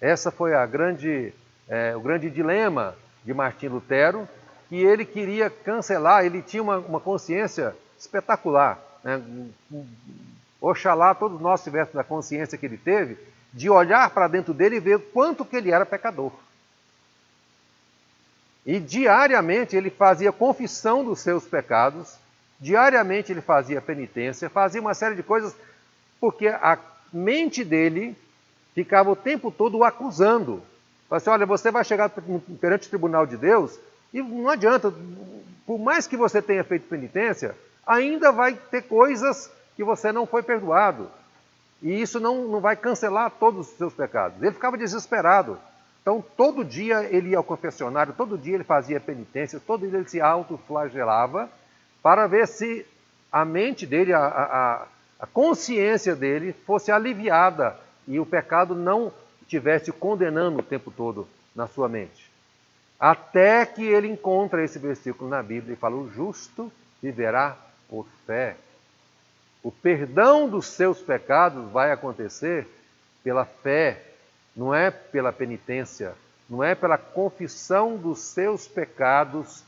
Essa 0.02 0.32
foi 0.32 0.54
a 0.54 0.65
grande, 0.65 1.34
é, 1.67 1.95
o 1.95 2.02
grande 2.02 2.30
dilema 2.30 2.95
de 3.24 3.34
Martim 3.34 3.67
Lutero 3.67 4.28
que 4.69 4.76
ele 4.76 5.04
queria 5.04 5.50
cancelar, 5.50 6.24
ele 6.24 6.43
tinha 6.43 6.62
uma, 6.62 6.78
uma 6.78 7.00
consciência 7.00 7.76
espetacular. 7.98 8.80
Né? 9.04 9.19
Oxalá 10.62 11.15
todos 11.15 11.39
nós 11.39 11.63
tivéssemos 11.63 11.98
a 11.98 12.04
consciência 12.04 12.58
que 12.58 12.65
ele 12.65 12.78
teve 12.78 13.17
de 13.54 13.69
olhar 13.69 14.10
para 14.12 14.28
dentro 14.28 14.54
dele 14.54 14.76
e 14.76 14.80
ver 14.80 15.00
quanto 15.13 15.45
que 15.45 15.56
ele 15.56 15.72
era 15.72 15.86
pecador. 15.86 16.32
E 18.65 18.80
diariamente 18.80 19.76
ele 19.76 19.89
fazia 19.89 20.32
confissão 20.32 21.04
dos 21.04 21.22
seus 21.22 21.45
pecados, 21.45 22.15
diariamente 22.60 23.32
ele 23.32 23.41
fazia 23.41 23.82
penitência, 23.82 24.50
fazia 24.50 24.82
uma 24.82 24.93
série 24.93 25.15
de 25.15 25.24
coisas, 25.24 25.56
porque 26.19 26.48
a 26.48 26.78
mente 27.12 27.63
dele 27.63 28.15
ficava 28.76 29.10
o 29.10 29.15
tempo 29.15 29.50
todo 29.52 29.78
o 29.78 29.84
acusando. 29.84 30.62
Falava 31.08 31.24
assim, 31.24 31.30
olha, 31.30 31.45
você 31.45 31.72
vai 31.72 31.84
chegar 31.84 32.12
perante 32.62 32.86
o 32.86 32.89
tribunal 32.89 33.26
de 33.26 33.38
Deus 33.38 33.80
e 34.13 34.22
não 34.22 34.50
adianta, 34.50 34.93
por 35.65 35.80
mais 35.80 36.06
que 36.06 36.17
você 36.17 36.41
tenha 36.41 36.63
feito 36.63 36.88
penitência, 36.88 37.56
ainda 37.88 38.32
vai 38.32 38.54
ter 38.54 38.84
coisas 38.84 39.50
que 39.80 39.84
você 39.86 40.12
não 40.12 40.26
foi 40.26 40.44
perdoado. 40.44 41.10
E 41.82 42.02
isso 42.02 42.20
não, 42.20 42.50
não 42.50 42.60
vai 42.60 42.76
cancelar 42.76 43.32
todos 43.32 43.70
os 43.70 43.78
seus 43.78 43.94
pecados. 43.94 44.44
Ele 44.44 44.52
ficava 44.52 44.78
desesperado. 44.78 45.58
Então, 46.02 46.22
todo 46.36 46.65
dia 46.65 47.06
ele 47.06 47.30
ia 47.30 47.38
ao 47.38 47.46
confessionário, 47.46 48.12
todo 48.12 48.38
dia 48.38 48.56
ele 48.56 48.65
fazia 48.65 49.00
penitência, 49.00 49.58
todo 49.65 49.88
dia 49.88 50.00
ele 50.00 50.10
se 50.10 50.20
autoflagelava 50.20 51.50
para 52.04 52.28
ver 52.28 52.46
se 52.46 52.86
a 53.32 53.46
mente 53.46 53.86
dele, 53.86 54.12
a, 54.12 54.20
a, 54.20 54.88
a 55.18 55.26
consciência 55.28 56.13
dele 56.13 56.52
fosse 56.52 56.92
aliviada 56.92 57.80
e 58.06 58.20
o 58.20 58.26
pecado 58.26 58.76
não 58.76 59.13
estivesse 59.44 59.94
condenando 59.94 60.60
o 60.60 60.63
tempo 60.63 60.92
todo 60.92 61.26
na 61.56 61.68
sua 61.68 61.88
mente. 61.88 62.30
Até 63.00 63.65
que 63.65 63.86
ele 63.86 64.10
encontra 64.10 64.62
esse 64.62 64.78
versículo 64.78 65.30
na 65.30 65.42
Bíblia 65.42 65.72
e 65.72 65.78
fala: 65.78 65.96
O 65.96 66.10
justo 66.10 66.70
viverá 67.02 67.56
por 67.88 68.06
fé. 68.28 68.58
O 69.62 69.72
perdão 69.72 70.48
dos 70.48 70.67
seus 70.67 71.02
pecados 71.02 71.69
vai 71.72 71.91
acontecer 71.91 72.67
pela 73.24 73.45
fé, 73.45 74.02
não 74.56 74.74
é 74.74 74.89
pela 74.89 75.34
penitência, 75.34 76.13
não 76.50 76.63
é 76.63 76.74
pela 76.74 76.98
confissão 76.98 77.98
dos 77.98 78.19
seus 78.19 78.67
pecados 78.67 79.63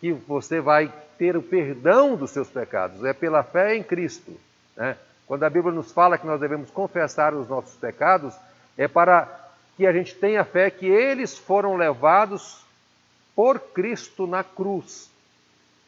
que 0.00 0.12
você 0.12 0.60
vai 0.60 0.92
ter 1.18 1.36
o 1.36 1.42
perdão 1.42 2.16
dos 2.16 2.30
seus 2.30 2.48
pecados, 2.48 3.04
é 3.04 3.12
pela 3.12 3.42
fé 3.42 3.76
em 3.76 3.82
Cristo. 3.82 4.38
Né? 4.76 4.96
Quando 5.26 5.42
a 5.44 5.50
Bíblia 5.50 5.74
nos 5.74 5.92
fala 5.92 6.18
que 6.18 6.26
nós 6.26 6.40
devemos 6.40 6.70
confessar 6.70 7.34
os 7.34 7.48
nossos 7.48 7.74
pecados, 7.76 8.34
é 8.76 8.86
para 8.86 9.28
que 9.76 9.86
a 9.86 9.92
gente 9.92 10.14
tenha 10.14 10.44
fé 10.44 10.70
que 10.70 10.86
eles 10.86 11.36
foram 11.36 11.76
levados 11.76 12.64
por 13.34 13.58
Cristo 13.58 14.26
na 14.26 14.42
cruz. 14.42 15.10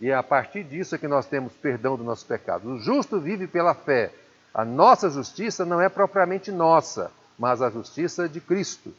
E 0.00 0.10
é 0.10 0.14
a 0.14 0.22
partir 0.22 0.62
disso 0.64 0.94
é 0.94 0.98
que 0.98 1.08
nós 1.08 1.26
temos 1.26 1.52
perdão 1.54 1.96
dos 1.96 2.06
nossos 2.06 2.24
pecados. 2.24 2.66
O 2.70 2.78
justo 2.78 3.20
vive 3.20 3.46
pela 3.46 3.74
fé. 3.74 4.12
A 4.54 4.64
nossa 4.64 5.10
justiça 5.10 5.64
não 5.64 5.80
é 5.80 5.88
propriamente 5.88 6.52
nossa, 6.52 7.10
mas 7.38 7.60
a 7.60 7.70
justiça 7.70 8.28
de 8.28 8.40
Cristo, 8.40 8.94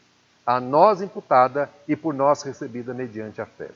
a 0.46 0.60
nós 0.60 1.02
imputada 1.02 1.70
e 1.88 1.96
por 1.96 2.14
nós 2.14 2.44
recebida 2.44 2.94
mediante 2.94 3.42
a 3.42 3.46
fé. 3.46 3.70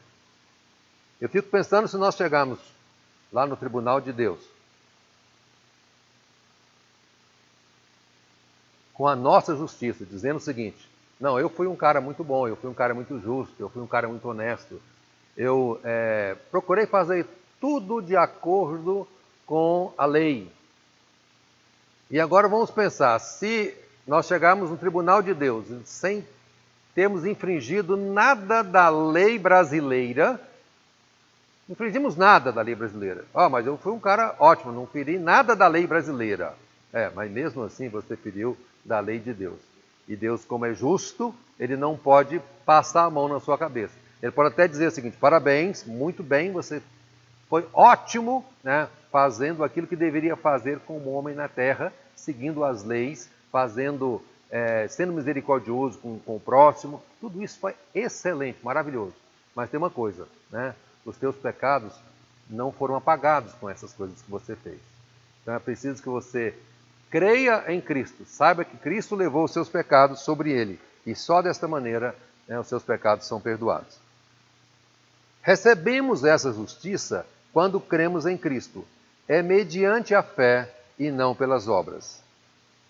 Eu 1.19 1.29
fico 1.29 1.49
pensando 1.49 1.87
se 1.87 1.97
nós 1.97 2.15
chegarmos 2.15 2.59
lá 3.31 3.45
no 3.45 3.55
tribunal 3.55 4.01
de 4.01 4.11
Deus 4.11 4.53
com 8.93 9.07
a 9.07 9.15
nossa 9.15 9.55
justiça, 9.55 10.05
dizendo 10.05 10.37
o 10.37 10.41
seguinte: 10.41 10.89
não, 11.19 11.39
eu 11.39 11.49
fui 11.49 11.67
um 11.67 11.75
cara 11.75 11.99
muito 11.99 12.23
bom, 12.23 12.47
eu 12.47 12.55
fui 12.55 12.69
um 12.69 12.73
cara 12.73 12.93
muito 12.93 13.19
justo, 13.19 13.53
eu 13.59 13.69
fui 13.69 13.81
um 13.81 13.87
cara 13.87 14.07
muito 14.07 14.27
honesto, 14.27 14.81
eu 15.35 15.79
é, 15.83 16.35
procurei 16.51 16.85
fazer 16.85 17.25
tudo 17.59 18.01
de 18.01 18.15
acordo 18.15 19.07
com 19.45 19.93
a 19.97 20.05
lei. 20.05 20.51
E 22.09 22.19
agora 22.19 22.47
vamos 22.47 22.69
pensar: 22.69 23.17
se 23.19 23.73
nós 24.05 24.27
chegarmos 24.27 24.69
no 24.69 24.77
tribunal 24.77 25.21
de 25.21 25.33
Deus 25.33 25.65
sem 25.85 26.25
termos 26.93 27.25
infringido 27.25 27.97
nada 27.97 28.61
da 28.61 28.89
lei 28.89 29.39
brasileira, 29.39 30.39
infringimos 31.67 32.15
nada 32.15 32.51
da 32.51 32.61
lei 32.61 32.75
brasileira. 32.75 33.25
Ah, 33.33 33.47
oh, 33.47 33.49
mas 33.49 33.65
eu 33.65 33.77
fui 33.77 33.91
um 33.91 33.99
cara 33.99 34.35
ótimo, 34.39 34.71
não 34.71 34.85
feri 34.85 35.17
nada 35.17 35.55
da 35.55 35.67
lei 35.67 35.87
brasileira. 35.87 36.53
É, 36.91 37.09
mas 37.09 37.31
mesmo 37.31 37.63
assim 37.63 37.89
você 37.89 38.15
feriu 38.15 38.55
da 38.85 38.99
lei 38.99 39.17
de 39.17 39.33
Deus. 39.33 39.59
E 40.07 40.15
Deus, 40.15 40.45
como 40.45 40.65
é 40.65 40.73
justo, 40.73 41.33
ele 41.59 41.75
não 41.75 41.97
pode 41.97 42.41
passar 42.65 43.05
a 43.05 43.09
mão 43.09 43.27
na 43.27 43.39
sua 43.39 43.57
cabeça. 43.57 44.02
Ele 44.23 44.31
pode 44.31 44.53
até 44.53 44.69
dizer 44.69 44.87
o 44.87 44.91
seguinte: 44.91 45.17
parabéns, 45.17 45.83
muito 45.83 46.23
bem, 46.23 46.53
você 46.53 46.81
foi 47.49 47.67
ótimo, 47.73 48.45
né, 48.63 48.87
fazendo 49.11 49.65
aquilo 49.65 49.85
que 49.85 49.97
deveria 49.97 50.37
fazer 50.37 50.79
como 50.79 51.11
homem 51.11 51.35
na 51.35 51.49
terra, 51.49 51.91
seguindo 52.15 52.63
as 52.63 52.85
leis, 52.85 53.29
fazendo, 53.51 54.23
é, 54.49 54.87
sendo 54.87 55.11
misericordioso 55.11 55.99
com, 55.99 56.17
com 56.19 56.37
o 56.37 56.39
próximo. 56.39 57.03
Tudo 57.19 57.43
isso 57.43 57.59
foi 57.59 57.75
excelente, 57.93 58.59
maravilhoso. 58.63 59.13
Mas 59.53 59.69
tem 59.69 59.77
uma 59.77 59.89
coisa, 59.89 60.25
né? 60.49 60.73
Os 61.05 61.17
teus 61.17 61.35
pecados 61.35 61.93
não 62.49 62.71
foram 62.71 62.95
apagados 62.95 63.53
com 63.55 63.69
essas 63.69 63.91
coisas 63.91 64.21
que 64.21 64.31
você 64.31 64.55
fez. 64.55 64.79
Então 65.41 65.53
é 65.53 65.59
preciso 65.59 66.01
que 66.01 66.07
você 66.07 66.53
creia 67.09 67.65
em 67.67 67.81
Cristo, 67.81 68.23
saiba 68.25 68.63
que 68.63 68.77
Cristo 68.77 69.15
levou 69.15 69.43
os 69.43 69.51
seus 69.51 69.67
pecados 69.67 70.21
sobre 70.21 70.51
ele 70.51 70.79
e 71.05 71.13
só 71.13 71.41
desta 71.41 71.67
maneira 71.67 72.15
né, 72.47 72.57
os 72.59 72.67
seus 72.67 72.83
pecados 72.83 73.27
são 73.27 73.39
perdoados. 73.39 74.02
Recebemos 75.43 76.23
essa 76.23 76.53
justiça 76.53 77.25
quando 77.51 77.79
cremos 77.79 78.25
em 78.25 78.37
Cristo. 78.37 78.85
É 79.27 79.41
mediante 79.41 80.15
a 80.15 80.23
fé 80.23 80.73
e 80.97 81.11
não 81.11 81.35
pelas 81.35 81.67
obras. 81.67 82.23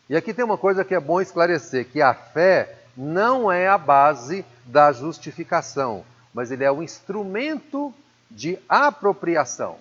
E 0.07 0.15
aqui 0.15 0.33
tem 0.33 0.45
uma 0.45 0.57
coisa 0.57 0.85
que 0.85 0.93
é 0.93 0.99
bom 0.99 1.19
esclarecer: 1.19 1.89
que 1.89 2.01
a 2.01 2.13
fé 2.13 2.77
não 2.95 3.51
é 3.51 3.67
a 3.67 3.77
base 3.77 4.45
da 4.65 4.91
justificação, 4.91 6.05
mas 6.31 6.51
ele 6.51 6.63
é 6.63 6.71
o 6.71 6.83
instrumento 6.83 7.93
de 8.29 8.59
apropriação. 8.69 9.77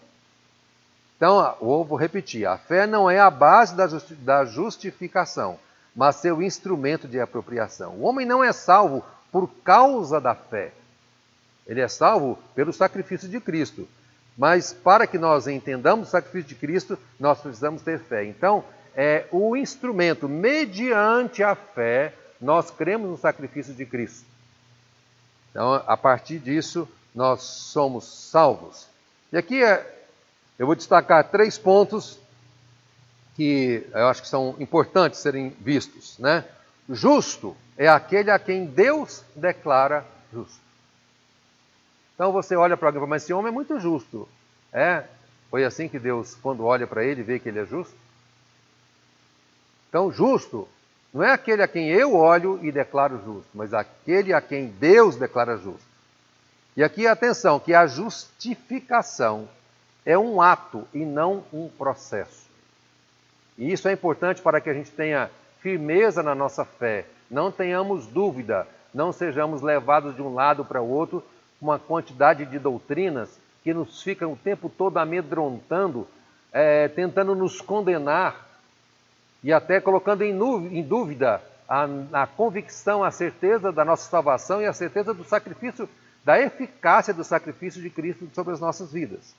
Então, 1.16 1.56
vou 1.60 1.96
repetir: 1.96 2.46
a 2.46 2.56
fé 2.56 2.86
não 2.86 3.10
é 3.10 3.20
a 3.20 3.30
base 3.30 3.74
da 3.76 4.44
justificação, 4.46 5.58
mas 5.94 6.16
seu 6.16 6.40
instrumento 6.40 7.06
de 7.06 7.20
apropriação. 7.20 7.96
O 7.96 8.02
homem 8.02 8.26
não 8.26 8.42
é 8.42 8.52
salvo 8.52 9.04
por 9.30 9.46
causa 9.62 10.18
da 10.18 10.34
fé. 10.34 10.72
Ele 11.66 11.80
é 11.80 11.88
salvo 11.88 12.38
pelo 12.54 12.72
sacrifício 12.72 13.28
de 13.28 13.40
Cristo. 13.40 13.88
Mas 14.36 14.72
para 14.72 15.06
que 15.06 15.18
nós 15.18 15.46
entendamos 15.46 16.08
o 16.08 16.10
sacrifício 16.10 16.48
de 16.48 16.54
Cristo, 16.54 16.98
nós 17.18 17.40
precisamos 17.40 17.82
ter 17.82 17.98
fé. 18.00 18.24
Então, 18.24 18.64
é 18.94 19.26
o 19.30 19.56
instrumento, 19.56 20.28
mediante 20.28 21.42
a 21.42 21.54
fé, 21.54 22.14
nós 22.40 22.70
cremos 22.70 23.10
no 23.10 23.16
sacrifício 23.16 23.74
de 23.74 23.86
Cristo. 23.86 24.26
Então, 25.50 25.74
a 25.86 25.96
partir 25.96 26.38
disso, 26.38 26.88
nós 27.14 27.42
somos 27.42 28.04
salvos. 28.04 28.86
E 29.32 29.36
aqui 29.36 29.62
é 29.62 30.00
eu 30.58 30.66
vou 30.66 30.76
destacar 30.76 31.28
três 31.30 31.58
pontos 31.58 32.18
que 33.34 33.86
eu 33.92 34.06
acho 34.08 34.22
que 34.22 34.28
são 34.28 34.54
importantes 34.58 35.18
serem 35.18 35.50
vistos. 35.60 36.18
Né? 36.18 36.44
Justo 36.88 37.56
é 37.76 37.88
aquele 37.88 38.30
a 38.30 38.38
quem 38.38 38.66
Deus 38.66 39.24
declara 39.34 40.06
justo. 40.32 40.60
Então 42.14 42.32
você 42.32 42.54
olha 42.54 42.76
para 42.76 42.88
alguém 42.88 42.98
e 42.98 43.00
fala, 43.00 43.10
mas 43.10 43.22
esse 43.22 43.32
homem 43.32 43.48
é 43.48 43.54
muito 43.54 43.78
justo. 43.80 44.28
É? 44.72 45.04
Foi 45.50 45.64
assim 45.64 45.88
que 45.88 45.98
Deus, 45.98 46.34
quando 46.42 46.64
olha 46.64 46.86
para 46.86 47.04
ele, 47.04 47.22
vê 47.22 47.38
que 47.38 47.48
ele 47.48 47.60
é 47.60 47.66
justo? 47.66 47.94
Então, 49.88 50.10
justo 50.10 50.66
não 51.12 51.22
é 51.22 51.32
aquele 51.32 51.62
a 51.62 51.68
quem 51.68 51.88
eu 51.90 52.14
olho 52.14 52.58
e 52.62 52.72
declaro 52.72 53.20
justo, 53.22 53.50
mas 53.52 53.74
aquele 53.74 54.32
a 54.32 54.40
quem 54.40 54.68
Deus 54.68 55.16
declara 55.16 55.58
justo. 55.58 55.92
E 56.74 56.82
aqui 56.82 57.06
atenção, 57.06 57.60
que 57.60 57.74
a 57.74 57.86
justificação 57.86 59.46
é 60.06 60.16
um 60.16 60.40
ato 60.40 60.88
e 60.94 61.04
não 61.04 61.44
um 61.52 61.68
processo. 61.68 62.46
E 63.58 63.70
isso 63.70 63.86
é 63.86 63.92
importante 63.92 64.40
para 64.40 64.58
que 64.58 64.70
a 64.70 64.74
gente 64.74 64.90
tenha 64.90 65.30
firmeza 65.60 66.22
na 66.22 66.34
nossa 66.34 66.64
fé, 66.64 67.04
não 67.30 67.52
tenhamos 67.52 68.06
dúvida, 68.06 68.66
não 68.94 69.12
sejamos 69.12 69.60
levados 69.60 70.16
de 70.16 70.22
um 70.22 70.32
lado 70.32 70.64
para 70.64 70.80
o 70.80 70.88
outro 70.88 71.22
uma 71.62 71.78
quantidade 71.78 72.44
de 72.44 72.58
doutrinas 72.58 73.38
que 73.62 73.72
nos 73.72 74.02
ficam 74.02 74.32
o 74.32 74.36
tempo 74.36 74.68
todo 74.68 74.98
amedrontando, 74.98 76.08
é, 76.52 76.88
tentando 76.88 77.36
nos 77.36 77.60
condenar 77.60 78.48
e 79.44 79.52
até 79.52 79.80
colocando 79.80 80.22
em, 80.22 80.32
em 80.76 80.82
dúvida 80.82 81.40
a, 81.68 81.86
a 82.12 82.26
convicção, 82.26 83.04
a 83.04 83.12
certeza 83.12 83.70
da 83.70 83.84
nossa 83.84 84.10
salvação 84.10 84.60
e 84.60 84.66
a 84.66 84.72
certeza 84.72 85.14
do 85.14 85.22
sacrifício, 85.24 85.88
da 86.24 86.40
eficácia 86.40 87.14
do 87.14 87.22
sacrifício 87.22 87.80
de 87.80 87.88
Cristo 87.88 88.28
sobre 88.34 88.52
as 88.52 88.60
nossas 88.60 88.92
vidas. 88.92 89.32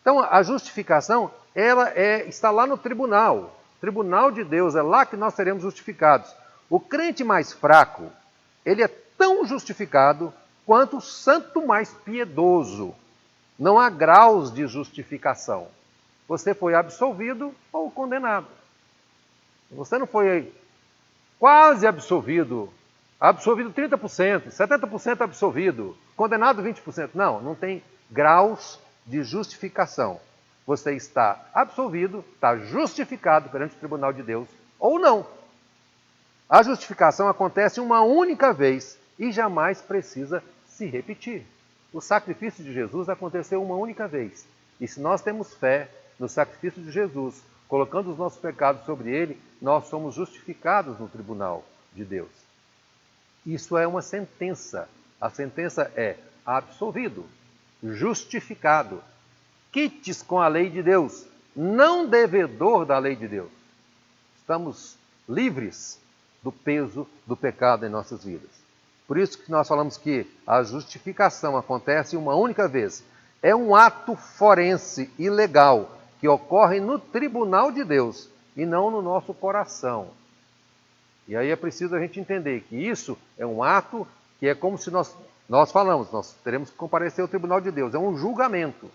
Então, 0.00 0.20
a 0.20 0.42
justificação, 0.42 1.30
ela 1.54 1.90
é, 1.90 2.24
está 2.28 2.50
lá 2.50 2.66
no 2.66 2.78
tribunal, 2.78 3.60
tribunal 3.80 4.30
de 4.30 4.44
Deus, 4.44 4.76
é 4.76 4.82
lá 4.82 5.04
que 5.04 5.16
nós 5.16 5.34
seremos 5.34 5.62
justificados. 5.62 6.32
O 6.70 6.78
crente 6.78 7.24
mais 7.24 7.52
fraco, 7.52 8.10
ele 8.64 8.82
é 8.82 8.88
tão 9.18 9.44
justificado 9.44 10.32
quanto 10.66 11.00
santo 11.00 11.66
mais 11.66 11.92
piedoso. 11.92 12.94
Não 13.58 13.78
há 13.78 13.90
graus 13.90 14.52
de 14.52 14.66
justificação. 14.66 15.68
Você 16.28 16.54
foi 16.54 16.74
absolvido 16.74 17.54
ou 17.72 17.90
condenado. 17.90 18.46
Você 19.70 19.98
não 19.98 20.06
foi 20.06 20.52
quase 21.38 21.86
absolvido, 21.86 22.72
absolvido 23.20 23.72
30%, 23.72 24.48
70% 24.48 25.20
absolvido, 25.20 25.96
condenado 26.16 26.62
20%. 26.62 27.10
Não, 27.14 27.40
não 27.40 27.54
tem 27.54 27.82
graus 28.10 28.78
de 29.06 29.22
justificação. 29.22 30.20
Você 30.66 30.94
está 30.94 31.44
absolvido, 31.52 32.24
está 32.34 32.56
justificado 32.56 33.48
perante 33.48 33.74
o 33.74 33.78
tribunal 33.78 34.12
de 34.12 34.22
Deus 34.22 34.48
ou 34.78 34.98
não. 34.98 35.26
A 36.48 36.62
justificação 36.62 37.28
acontece 37.28 37.80
uma 37.80 38.02
única 38.02 38.52
vez 38.52 38.98
e 39.18 39.30
jamais 39.32 39.80
precisa 39.80 40.42
se 40.66 40.86
repetir. 40.86 41.46
O 41.92 42.00
sacrifício 42.00 42.64
de 42.64 42.72
Jesus 42.72 43.08
aconteceu 43.08 43.62
uma 43.62 43.76
única 43.76 44.08
vez. 44.08 44.46
E 44.80 44.88
se 44.88 45.00
nós 45.00 45.22
temos 45.22 45.54
fé 45.54 45.90
no 46.18 46.28
sacrifício 46.28 46.82
de 46.82 46.90
Jesus, 46.90 47.42
colocando 47.68 48.10
os 48.10 48.18
nossos 48.18 48.40
pecados 48.40 48.84
sobre 48.84 49.10
ele, 49.10 49.40
nós 49.60 49.86
somos 49.86 50.14
justificados 50.14 50.98
no 50.98 51.08
tribunal 51.08 51.64
de 51.92 52.04
Deus. 52.04 52.30
Isso 53.44 53.76
é 53.76 53.86
uma 53.86 54.02
sentença. 54.02 54.88
A 55.20 55.30
sentença 55.30 55.92
é 55.94 56.16
absolvido 56.44 57.26
justificado, 57.82 59.02
quites 59.72 60.22
com 60.22 60.40
a 60.40 60.48
lei 60.48 60.70
de 60.70 60.82
Deus, 60.82 61.26
não 61.54 62.06
devedor 62.06 62.86
da 62.86 62.98
lei 62.98 63.16
de 63.16 63.26
Deus. 63.26 63.50
Estamos 64.36 64.96
livres 65.28 66.00
do 66.42 66.52
peso 66.52 67.08
do 67.26 67.36
pecado 67.36 67.84
em 67.84 67.88
nossas 67.88 68.24
vidas. 68.24 68.61
Por 69.12 69.18
isso 69.18 69.36
que 69.36 69.50
nós 69.50 69.68
falamos 69.68 69.98
que 69.98 70.26
a 70.46 70.62
justificação 70.62 71.54
acontece 71.54 72.16
uma 72.16 72.34
única 72.34 72.66
vez. 72.66 73.04
É 73.42 73.54
um 73.54 73.76
ato 73.76 74.16
forense 74.16 75.12
e 75.18 75.28
legal 75.28 75.98
que 76.18 76.26
ocorre 76.26 76.80
no 76.80 76.98
tribunal 76.98 77.70
de 77.70 77.84
Deus 77.84 78.30
e 78.56 78.64
não 78.64 78.90
no 78.90 79.02
nosso 79.02 79.34
coração. 79.34 80.08
E 81.28 81.36
aí 81.36 81.50
é 81.50 81.56
preciso 81.56 81.94
a 81.94 82.00
gente 82.00 82.18
entender 82.18 82.62
que 82.62 82.74
isso 82.74 83.18
é 83.36 83.44
um 83.44 83.62
ato 83.62 84.08
que 84.40 84.48
é 84.48 84.54
como 84.54 84.78
se 84.78 84.90
nós 84.90 85.14
nós 85.46 85.70
falamos, 85.70 86.10
nós 86.10 86.32
teremos 86.42 86.70
que 86.70 86.76
comparecer 86.76 87.20
ao 87.20 87.28
tribunal 87.28 87.60
de 87.60 87.70
Deus. 87.70 87.92
É 87.92 87.98
um 87.98 88.16
julgamento. 88.16 88.90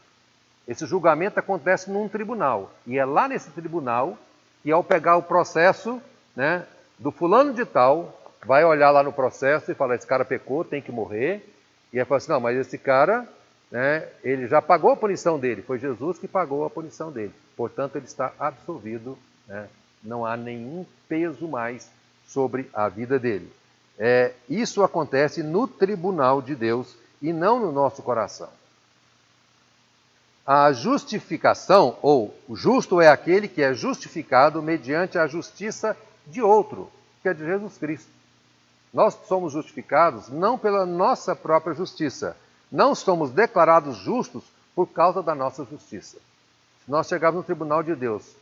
Esse 0.68 0.88
julgamento 0.88 1.40
acontece 1.40 1.92
num 1.92 2.10
tribunal. 2.10 2.72
E 2.88 2.98
é 2.98 3.06
lá 3.06 3.28
nesse 3.28 3.52
tribunal 3.52 4.18
que, 4.64 4.72
ao 4.72 4.84
pegar 4.84 5.18
o 5.18 5.22
processo 5.22 6.02
né, 6.36 6.66
do 6.98 7.12
fulano 7.12 7.54
de 7.54 7.66
tal, 7.66 8.27
vai 8.46 8.64
olhar 8.64 8.92
lá 8.92 9.04
no 9.04 9.14
processo 9.14 9.72
e 9.72 9.76
falar: 9.76 9.96
esse 9.96 10.08
cara 10.08 10.26
pecou, 10.26 10.64
tem 10.64 10.82
que 10.82 10.92
morrer. 10.92 11.48
E 11.92 12.00
aí 12.00 12.06
fala 12.06 12.18
assim: 12.18 12.32
não, 12.32 12.40
mas 12.40 12.58
esse 12.58 12.78
cara, 12.78 13.28
né, 13.72 14.08
ele 14.24 14.48
já 14.48 14.62
pagou 14.62 14.92
a 14.92 14.98
punição 14.98 15.40
dele. 15.40 15.62
Foi 15.62 15.80
Jesus 15.80 16.18
que 16.18 16.28
pagou 16.28 16.66
a 16.66 16.70
punição 16.70 17.12
dele. 17.12 17.34
Portanto, 17.56 17.96
ele 17.96 18.06
está 18.06 18.34
absolvido. 18.40 19.18
Né, 19.48 19.68
não 20.04 20.26
há 20.26 20.38
nenhum 20.38 20.86
peso 21.08 21.48
mais 21.48 21.90
sobre 22.26 22.70
a 22.74 22.88
vida 22.88 23.18
dele. 23.18 23.52
É, 23.98 24.34
isso 24.48 24.84
acontece 24.84 25.42
no 25.42 25.68
tribunal 25.68 26.42
de 26.42 26.56
Deus 26.56 26.96
e 27.22 27.34
não 27.34 27.60
no 27.60 27.72
nosso 27.72 28.04
coração. 28.04 28.50
A 30.46 30.72
justificação, 30.72 31.98
ou 32.02 32.34
o 32.48 32.56
justo 32.56 33.02
é 33.02 33.10
aquele 33.10 33.48
que 33.48 33.62
é 33.62 33.74
justificado 33.74 34.62
mediante 34.62 35.18
a 35.18 35.28
justiça 35.28 35.98
de 36.26 36.42
outro, 36.42 36.90
que 37.22 37.28
é 37.28 37.34
de 37.34 37.44
Jesus 37.44 37.78
Cristo. 37.78 38.17
Nós 38.94 39.18
somos 39.28 39.54
justificados 39.54 40.30
não 40.30 40.58
pela 40.58 40.86
nossa 40.86 41.36
própria 41.36 41.74
justiça, 41.74 42.38
não 42.72 42.96
somos 42.96 43.32
declarados 43.32 43.98
justos 43.98 44.44
por 44.76 44.88
causa 44.88 45.22
da 45.22 45.34
nossa 45.34 45.66
justiça. 45.66 46.18
Se 46.84 46.92
nós 46.92 47.08
chegarmos 47.08 47.40
no 47.40 47.46
tribunal 47.46 47.84
de 47.84 47.96
Deus, 47.96 48.36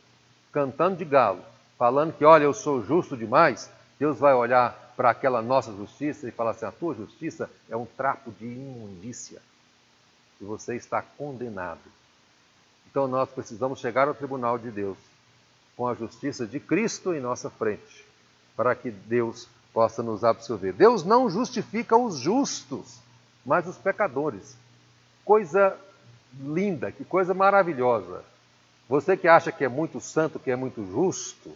cantando 0.52 0.96
de 0.96 1.04
galo, 1.04 1.42
falando 1.78 2.12
que, 2.12 2.24
olha, 2.24 2.44
eu 2.44 2.54
sou 2.54 2.82
justo 2.82 3.16
demais, 3.16 3.70
Deus 3.98 4.18
vai 4.18 4.34
olhar 4.34 4.92
para 4.96 5.10
aquela 5.10 5.42
nossa 5.42 5.72
justiça 5.72 6.28
e 6.28 6.32
falar 6.32 6.52
assim: 6.52 6.64
a 6.64 6.72
tua 6.72 6.94
justiça 6.94 7.50
é 7.68 7.76
um 7.76 7.84
trapo 7.84 8.30
de 8.32 8.46
imundícia 8.46 9.40
e 10.40 10.44
você 10.44 10.76
está 10.76 11.02
condenado. 11.02 11.80
Então 12.90 13.06
nós 13.06 13.28
precisamos 13.28 13.78
chegar 13.78 14.08
ao 14.08 14.14
tribunal 14.14 14.58
de 14.58 14.70
Deus 14.70 14.96
com 15.76 15.86
a 15.86 15.94
justiça 15.94 16.46
de 16.46 16.58
Cristo 16.58 17.14
em 17.14 17.20
nossa 17.20 17.50
frente, 17.50 18.06
para 18.56 18.74
que 18.74 18.90
Deus 18.90 19.48
possa 19.76 20.02
nos 20.02 20.24
absolver. 20.24 20.72
Deus 20.72 21.04
não 21.04 21.28
justifica 21.28 21.94
os 21.98 22.16
justos, 22.16 22.98
mas 23.44 23.66
os 23.68 23.76
pecadores. 23.76 24.56
Coisa 25.22 25.76
linda, 26.40 26.90
que 26.90 27.04
coisa 27.04 27.34
maravilhosa. 27.34 28.24
Você 28.88 29.18
que 29.18 29.28
acha 29.28 29.52
que 29.52 29.62
é 29.62 29.68
muito 29.68 30.00
santo, 30.00 30.38
que 30.38 30.50
é 30.50 30.56
muito 30.56 30.82
justo, 30.90 31.54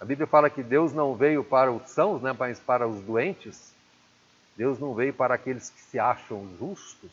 a 0.00 0.04
Bíblia 0.06 0.26
fala 0.26 0.48
que 0.48 0.62
Deus 0.62 0.94
não 0.94 1.14
veio 1.14 1.44
para 1.44 1.70
os 1.70 1.90
sãos, 1.90 2.22
né, 2.22 2.34
mas 2.38 2.58
para 2.58 2.88
os 2.88 3.02
doentes. 3.02 3.70
Deus 4.56 4.78
não 4.78 4.94
veio 4.94 5.12
para 5.12 5.34
aqueles 5.34 5.68
que 5.68 5.82
se 5.82 5.98
acham 5.98 6.48
justos, 6.58 7.10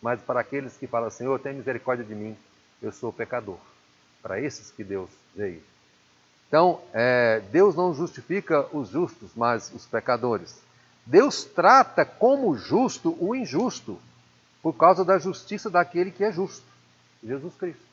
mas 0.00 0.22
para 0.22 0.38
aqueles 0.38 0.76
que 0.76 0.86
falam, 0.86 1.10
Senhor, 1.10 1.40
tem 1.40 1.54
misericórdia 1.54 2.04
de 2.04 2.14
mim, 2.14 2.36
eu 2.80 2.92
sou 2.92 3.12
pecador. 3.12 3.58
Para 4.22 4.40
esses 4.40 4.70
que 4.70 4.84
Deus 4.84 5.10
veio. 5.34 5.60
Então, 6.48 6.80
é, 6.92 7.40
Deus 7.50 7.74
não 7.74 7.92
justifica 7.92 8.66
os 8.72 8.88
justos, 8.88 9.30
mas 9.34 9.72
os 9.74 9.84
pecadores. 9.84 10.60
Deus 11.04 11.44
trata 11.44 12.04
como 12.04 12.56
justo 12.56 13.16
o 13.20 13.34
injusto, 13.34 13.98
por 14.62 14.74
causa 14.74 15.04
da 15.04 15.18
justiça 15.18 15.70
daquele 15.70 16.10
que 16.10 16.24
é 16.24 16.32
justo, 16.32 16.66
Jesus 17.22 17.54
Cristo. 17.54 17.86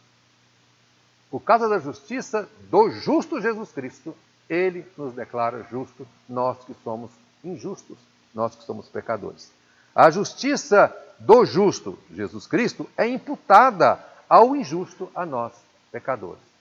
Por 1.30 1.40
causa 1.40 1.68
da 1.68 1.80
justiça 1.80 2.48
do 2.70 2.90
justo 2.92 3.42
Jesus 3.42 3.72
Cristo, 3.72 4.16
ele 4.50 4.86
nos 4.98 5.14
declara 5.14 5.66
justo, 5.70 6.08
nós 6.30 6.58
que 6.64 6.76
somos 6.84 7.12
injustos, 7.44 7.98
nós 8.34 8.56
que 8.56 8.64
somos 8.64 8.88
pecadores. 8.88 9.52
A 9.96 10.10
justiça 10.10 10.96
do 11.20 11.46
justo, 11.46 11.98
Jesus 12.12 12.48
Cristo, 12.48 12.90
é 12.98 13.08
imputada 13.08 14.00
ao 14.28 14.56
injusto, 14.56 15.10
a 15.16 15.26
nós, 15.26 15.54
pecadores. 15.92 16.53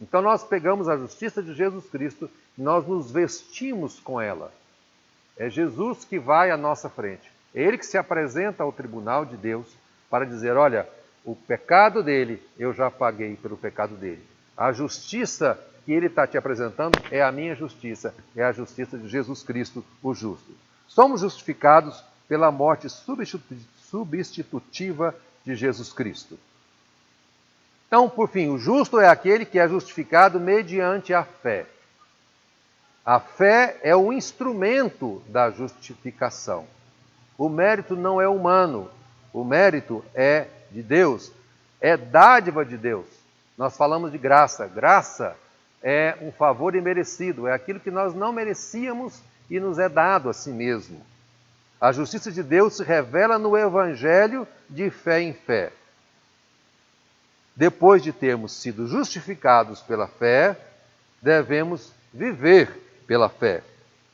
Então 0.00 0.22
nós 0.22 0.44
pegamos 0.44 0.88
a 0.88 0.96
justiça 0.96 1.42
de 1.42 1.54
Jesus 1.54 1.88
Cristo, 1.90 2.30
nós 2.56 2.86
nos 2.86 3.10
vestimos 3.10 3.98
com 3.98 4.20
ela. 4.20 4.52
É 5.36 5.50
Jesus 5.50 6.04
que 6.04 6.18
vai 6.18 6.50
à 6.50 6.56
nossa 6.56 6.88
frente. 6.88 7.30
É 7.54 7.62
ele 7.62 7.78
que 7.78 7.86
se 7.86 7.98
apresenta 7.98 8.62
ao 8.62 8.72
tribunal 8.72 9.24
de 9.24 9.36
Deus 9.36 9.66
para 10.10 10.24
dizer: 10.24 10.56
olha, 10.56 10.88
o 11.24 11.34
pecado 11.34 12.02
dele 12.02 12.42
eu 12.58 12.72
já 12.72 12.90
paguei 12.90 13.36
pelo 13.36 13.56
pecado 13.56 13.96
dele. 13.96 14.24
A 14.56 14.72
justiça 14.72 15.58
que 15.84 15.92
ele 15.92 16.06
está 16.06 16.26
te 16.26 16.36
apresentando 16.36 16.98
é 17.10 17.22
a 17.22 17.32
minha 17.32 17.54
justiça, 17.54 18.14
é 18.36 18.42
a 18.42 18.52
justiça 18.52 18.98
de 18.98 19.08
Jesus 19.08 19.42
Cristo, 19.42 19.84
o 20.02 20.12
justo. 20.12 20.52
Somos 20.86 21.22
justificados 21.22 22.04
pela 22.28 22.50
morte 22.50 22.88
substitutiva 22.88 25.14
de 25.44 25.54
Jesus 25.54 25.92
Cristo. 25.92 26.38
Então, 27.88 28.08
por 28.08 28.28
fim, 28.28 28.48
o 28.48 28.58
justo 28.58 29.00
é 29.00 29.08
aquele 29.08 29.46
que 29.46 29.58
é 29.58 29.66
justificado 29.66 30.38
mediante 30.38 31.12
a 31.12 31.24
fé. 31.24 31.66
A 33.04 33.18
fé 33.18 33.78
é 33.82 33.96
o 33.96 34.12
instrumento 34.12 35.22
da 35.26 35.50
justificação. 35.50 36.66
O 37.38 37.48
mérito 37.48 37.96
não 37.96 38.20
é 38.20 38.28
humano, 38.28 38.90
o 39.32 39.42
mérito 39.42 40.04
é 40.14 40.46
de 40.70 40.82
Deus, 40.82 41.32
é 41.80 41.96
dádiva 41.96 42.62
de 42.62 42.76
Deus. 42.76 43.06
Nós 43.56 43.74
falamos 43.74 44.12
de 44.12 44.18
graça. 44.18 44.66
Graça 44.66 45.34
é 45.82 46.14
um 46.20 46.30
favor 46.30 46.74
imerecido, 46.74 47.48
é 47.48 47.54
aquilo 47.54 47.80
que 47.80 47.90
nós 47.90 48.14
não 48.14 48.32
merecíamos 48.32 49.22
e 49.48 49.58
nos 49.58 49.78
é 49.78 49.88
dado 49.88 50.28
a 50.28 50.34
si 50.34 50.50
mesmo. 50.50 51.00
A 51.80 51.92
justiça 51.92 52.30
de 52.30 52.42
Deus 52.42 52.76
se 52.76 52.82
revela 52.82 53.38
no 53.38 53.56
Evangelho 53.56 54.46
de 54.68 54.90
fé 54.90 55.22
em 55.22 55.32
fé. 55.32 55.72
Depois 57.58 58.04
de 58.04 58.12
termos 58.12 58.52
sido 58.52 58.86
justificados 58.86 59.80
pela 59.80 60.06
fé, 60.06 60.56
devemos 61.20 61.92
viver 62.14 63.02
pela 63.04 63.28
fé. 63.28 63.64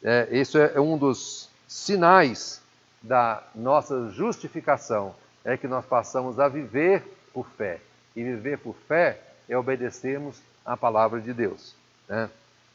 É, 0.03 0.27
esse 0.31 0.59
é 0.59 0.81
um 0.81 0.97
dos 0.97 1.51
sinais 1.69 2.63
da 3.03 3.43
nossa 3.55 4.09
justificação, 4.09 5.15
é 5.45 5.59
que 5.59 5.69
nós 5.69 5.85
passamos 5.85 6.41
a 6.41 6.49
viver 6.49 7.05
por 7.35 7.47
fé. 7.51 7.81
E 8.17 8.25
viver 8.25 8.57
por 8.57 8.75
fé 8.89 9.21
é 9.47 9.59
obedecermos 9.59 10.41
à 10.65 10.75
palavra 10.75 11.21
de 11.21 11.35
Deus. 11.35 11.75
Né? 12.09 12.31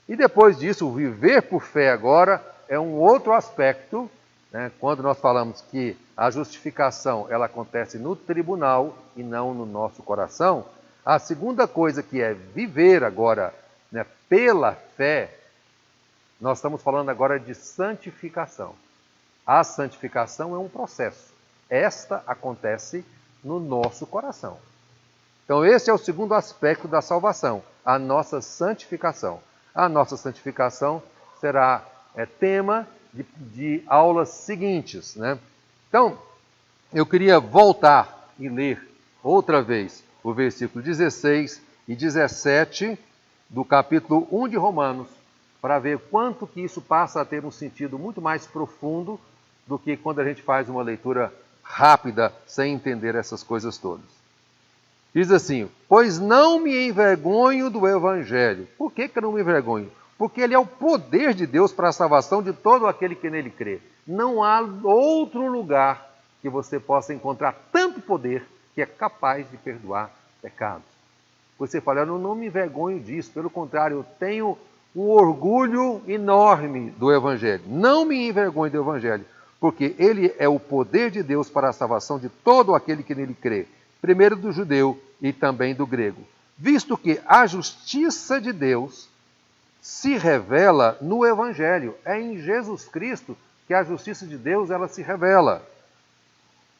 E 0.08 0.16
depois 0.16 0.60
disso, 0.60 0.94
viver 0.94 1.42
por 1.42 1.64
fé 1.64 1.90
agora 1.90 2.46
é 2.68 2.80
um 2.80 2.94
outro 2.94 3.34
aspecto, 3.34 4.08
né? 4.52 4.72
quando 4.80 5.04
nós 5.04 5.20
falamos 5.20 5.62
que 5.62 5.98
a 6.16 6.30
justificação 6.30 7.28
ela 7.30 7.46
acontece 7.46 7.98
no 7.98 8.16
tribunal 8.16 8.98
e 9.16 9.24
não 9.24 9.54
no 9.54 9.66
nosso 9.66 10.04
coração. 10.04 10.66
A 11.06 11.18
segunda 11.20 11.68
coisa 11.68 12.04
que 12.04 12.22
é 12.22 12.34
viver 12.34 13.04
agora 13.04 13.54
né, 13.92 14.06
pela 14.28 14.74
fé, 14.96 15.34
nós 16.40 16.58
estamos 16.58 16.82
falando 16.82 17.10
agora 17.10 17.40
de 17.40 17.54
santificação. 17.56 18.76
A 19.46 19.64
santificação 19.64 20.54
é 20.56 20.60
um 20.60 20.70
processo. 20.70 21.34
Esta 21.70 22.24
acontece 22.28 23.06
no 23.44 23.60
nosso 23.60 24.06
coração. 24.06 24.58
Então, 25.44 25.66
esse 25.66 25.90
é 25.90 25.94
o 25.94 25.98
segundo 25.98 26.36
aspecto 26.36 26.88
da 26.88 27.02
salvação, 27.02 27.64
a 27.84 27.98
nossa 27.98 28.42
santificação. 28.42 29.42
A 29.74 29.90
nossa 29.90 30.16
santificação 30.16 31.02
será 31.40 31.84
é, 32.16 32.26
tema 32.26 32.88
de, 33.13 33.26
de 33.38 33.84
aulas 33.88 34.30
seguintes. 34.30 35.15
Né? 35.15 35.38
Então, 35.88 36.17
eu 36.93 37.06
queria 37.06 37.39
voltar 37.39 38.30
e 38.39 38.50
ler 38.50 38.88
outra 39.24 39.62
vez 39.62 40.04
o 40.24 40.34
versículo 40.34 40.84
16 40.84 41.62
e 41.88 41.95
17 41.95 42.98
do 43.50 43.65
capítulo 43.65 44.28
1 44.32 44.50
de 44.50 44.58
Romanos, 44.58 45.08
para 45.62 45.80
ver 45.80 45.98
quanto 45.98 46.48
que 46.48 46.62
isso 46.62 46.82
passa 46.82 47.22
a 47.22 47.26
ter 47.26 47.43
um 47.43 47.52
sentido 47.52 47.98
muito 47.98 48.22
mais 48.22 48.45
profundo 48.45 49.19
do 49.67 49.78
que 49.78 49.98
quando 49.98 50.19
a 50.19 50.24
gente 50.24 50.41
faz 50.41 50.69
uma 50.69 50.84
leitura 50.84 51.34
rápida 51.63 52.34
sem 52.46 52.73
entender 52.73 53.15
essas 53.15 53.44
coisas 53.44 53.77
todas. 53.77 54.06
Diz 55.13 55.31
assim: 55.31 55.69
Pois 55.88 56.19
não 56.19 56.60
me 56.60 56.88
envergonho 56.88 57.69
do 57.69 57.88
Evangelho. 57.88 58.67
Por 58.77 58.92
que, 58.92 59.08
que 59.08 59.17
eu 59.17 59.23
não 59.23 59.34
me 59.34 59.42
envergonho? 59.42 59.92
Porque 60.20 60.42
ele 60.42 60.54
é 60.54 60.60
o 60.60 60.65
poder 60.65 61.34
de 61.34 61.48
Deus 61.48 61.72
para 61.72 61.90
a 61.90 61.94
salvação 61.94 62.44
de 62.44 62.54
todo 62.54 62.86
aquele 62.86 63.15
que 63.15 63.30
nele 63.30 63.50
crê. 63.50 63.80
Não 64.06 64.44
há 64.44 64.60
outro 64.84 65.48
lugar 65.48 66.13
que 66.42 66.50
você 66.50 66.80
possa 66.80 67.13
encontrar 67.13 67.56
tanto 67.72 68.02
poder 68.02 68.46
que 68.76 68.82
é 68.82 68.86
capaz 68.86 69.50
de 69.50 69.58
perdoar 69.58 70.12
pecados. 70.42 70.84
Você 71.58 71.82
fala, 71.82 72.02
eu 72.02 72.20
não 72.20 72.36
me 72.36 72.46
envergonho 72.46 73.00
disso, 73.00 73.32
pelo 73.32 73.50
contrário, 73.50 73.98
eu 73.98 74.06
tenho 74.20 74.58
um 74.96 75.10
orgulho 75.10 76.02
enorme 76.08 76.92
do 76.92 77.12
Evangelho. 77.12 77.63
Não 77.65 78.06
me 78.06 78.28
envergonho 78.28 78.72
do 78.72 78.82
Evangelho, 78.82 79.26
porque 79.60 79.96
ele 79.98 80.36
é 80.38 80.48
o 80.48 80.60
poder 80.60 81.10
de 81.10 81.24
Deus 81.24 81.50
para 81.50 81.70
a 81.70 81.74
salvação 81.74 82.20
de 82.20 82.30
todo 82.30 82.76
aquele 82.76 83.04
que 83.04 83.15
nele 83.15 83.34
crê 83.34 83.65
primeiro 84.02 84.36
do 84.36 84.52
judeu 84.52 84.98
e 85.22 85.34
também 85.34 85.76
do 85.76 85.86
grego, 85.86 86.22
visto 86.58 86.98
que 86.98 87.20
a 87.26 87.46
justiça 87.46 88.40
de 88.40 88.54
Deus 88.54 89.09
se 89.82 90.17
revela 90.17 90.98
no 91.02 91.25
evangelho, 91.25 91.96
é 92.04 92.19
em 92.19 92.40
Jesus 92.40 92.86
Cristo 92.86 93.38
que 93.67 93.73
a 93.73 93.84
justiça 93.84 94.25
de 94.25 94.38
Deus 94.38 94.69
ela 94.71 94.88
se 94.88 95.02
revela. 95.02 95.63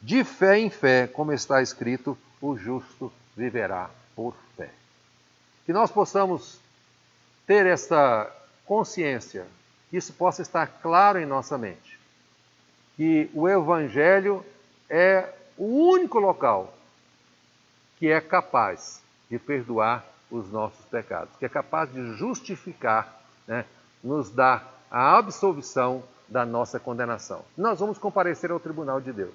de 0.02 0.24
fé 0.24 0.58
em 0.58 0.70
fé, 0.70 1.06
como 1.06 1.30
está 1.30 1.60
escrito, 1.60 2.16
o 2.40 2.56
justo 2.56 3.12
viverá 3.36 3.90
por 4.16 4.34
fé. 4.56 4.70
Que 5.66 5.72
nós 5.74 5.90
possamos 5.90 6.58
ter 7.46 7.66
essa 7.66 8.30
consciência, 8.64 9.46
que 9.90 9.96
isso 9.98 10.12
possa 10.14 10.40
estar 10.40 10.66
claro 10.80 11.18
em 11.18 11.26
nossa 11.26 11.58
mente, 11.58 11.98
que 12.96 13.30
o 13.34 13.48
Evangelho 13.48 14.44
é 14.88 15.28
o 15.58 15.90
único 15.90 16.18
local 16.18 16.74
que 17.98 18.10
é 18.10 18.20
capaz 18.20 19.02
de 19.28 19.38
perdoar 19.38 20.04
os 20.30 20.50
nossos 20.50 20.84
pecados, 20.86 21.34
que 21.36 21.44
é 21.44 21.48
capaz 21.48 21.92
de 21.92 22.14
justificar, 22.14 23.20
né, 23.46 23.64
nos 24.02 24.30
dar 24.30 24.80
a 24.90 25.16
absolvição 25.16 26.02
da 26.28 26.46
nossa 26.46 26.78
condenação. 26.78 27.44
Nós 27.56 27.80
vamos 27.80 27.98
comparecer 27.98 28.50
ao 28.50 28.60
tribunal 28.60 29.00
de 29.00 29.12
Deus, 29.12 29.34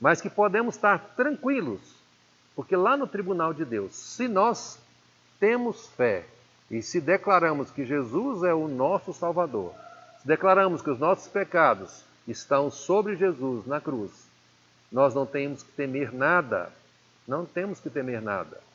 mas 0.00 0.20
que 0.20 0.28
podemos 0.28 0.74
estar 0.74 0.98
tranquilos, 1.16 1.80
porque 2.56 2.74
lá 2.74 2.96
no 2.96 3.06
tribunal 3.06 3.54
de 3.54 3.64
Deus, 3.64 3.94
se 3.94 4.26
nós 4.26 4.78
temos 5.38 5.86
fé 5.88 6.26
e 6.70 6.82
se 6.82 7.00
declaramos 7.00 7.70
que 7.70 7.84
Jesus 7.84 8.42
é 8.42 8.52
o 8.52 8.68
nosso 8.68 9.12
Salvador, 9.12 9.72
se 10.20 10.26
declaramos 10.26 10.82
que 10.82 10.90
os 10.90 10.98
nossos 10.98 11.28
pecados 11.28 12.04
estão 12.26 12.70
sobre 12.70 13.16
Jesus 13.16 13.66
na 13.66 13.80
cruz, 13.80 14.28
nós 14.90 15.14
não 15.14 15.24
temos 15.24 15.62
que 15.62 15.70
temer 15.72 16.12
nada, 16.12 16.72
não 17.26 17.44
temos 17.44 17.78
que 17.78 17.90
temer 17.90 18.20
nada. 18.20 18.67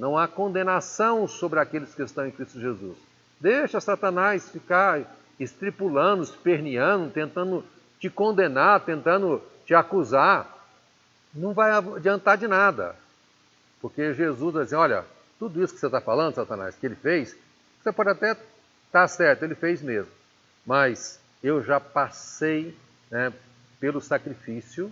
Não 0.00 0.16
há 0.16 0.26
condenação 0.26 1.28
sobre 1.28 1.60
aqueles 1.60 1.94
que 1.94 2.02
estão 2.02 2.26
em 2.26 2.30
Cristo 2.30 2.58
Jesus. 2.58 2.96
Deixa 3.38 3.78
Satanás 3.82 4.48
ficar 4.48 5.02
estripulando, 5.38 6.22
esperneando, 6.22 7.10
tentando 7.10 7.62
te 7.98 8.08
condenar, 8.08 8.80
tentando 8.80 9.42
te 9.66 9.74
acusar, 9.74 10.56
não 11.34 11.52
vai 11.52 11.70
adiantar 11.70 12.38
de 12.38 12.48
nada. 12.48 12.96
Porque 13.78 14.14
Jesus 14.14 14.54
vai 14.54 14.64
dizer: 14.64 14.76
olha, 14.76 15.04
tudo 15.38 15.62
isso 15.62 15.74
que 15.74 15.80
você 15.80 15.84
está 15.84 16.00
falando, 16.00 16.34
Satanás, 16.34 16.74
que 16.74 16.86
ele 16.86 16.96
fez, 16.96 17.36
você 17.82 17.92
pode 17.92 18.08
até 18.08 18.30
estar 18.30 18.40
tá 18.90 19.06
certo, 19.06 19.42
ele 19.42 19.54
fez 19.54 19.82
mesmo. 19.82 20.10
Mas 20.64 21.20
eu 21.44 21.62
já 21.62 21.78
passei 21.78 22.74
né, 23.10 23.30
pelo 23.78 24.00
sacrifício 24.00 24.90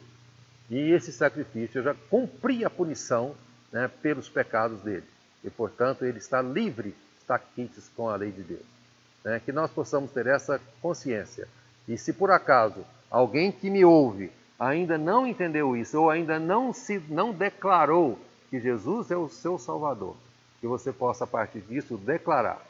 e 0.69 0.93
esse 0.93 1.13
sacrifício 1.13 1.79
eu 1.79 1.85
já 1.85 1.95
cumpri 2.11 2.63
a 2.63 2.69
punição 2.69 3.35
né, 3.73 3.89
pelos 4.03 4.29
pecados 4.29 4.81
dele. 4.81 5.05
E, 5.45 5.51
portanto, 5.51 6.05
ele 6.05 6.19
está 6.19 6.43
livre, 6.43 6.95
está 7.21 7.39
quites 7.39 7.91
com 7.97 8.09
a 8.09 8.17
lei 8.17 8.31
de 8.31 8.43
Deus 8.43 8.79
né, 9.25 9.41
que 9.45 9.53
nós 9.53 9.71
possamos 9.71 10.11
ter 10.11 10.27
essa 10.27 10.61
consciência. 10.81 11.47
E 11.87 11.97
se 11.97 12.13
por 12.13 12.31
acaso 12.31 12.85
alguém 13.11 13.53
que 13.53 13.71
me 13.71 13.85
ouve 13.85 14.31
ainda 14.59 14.99
não 14.99 15.27
entendeu 15.27 15.77
isso, 15.77 16.01
ou 16.01 16.11
ainda 16.11 16.39
não 16.39 16.73
se 16.73 16.99
não 17.09 17.33
declarou 17.33 18.19
que 18.51 18.59
Jesus 18.59 19.11
é 19.11 19.17
o 19.17 19.29
seu 19.29 19.59
Salvador, 19.59 20.17
que 20.61 20.67
você 20.67 20.93
possa, 20.93 21.25
a 21.25 21.27
partir 21.27 21.61
disso, 21.61 21.97
declarar: 21.97 22.61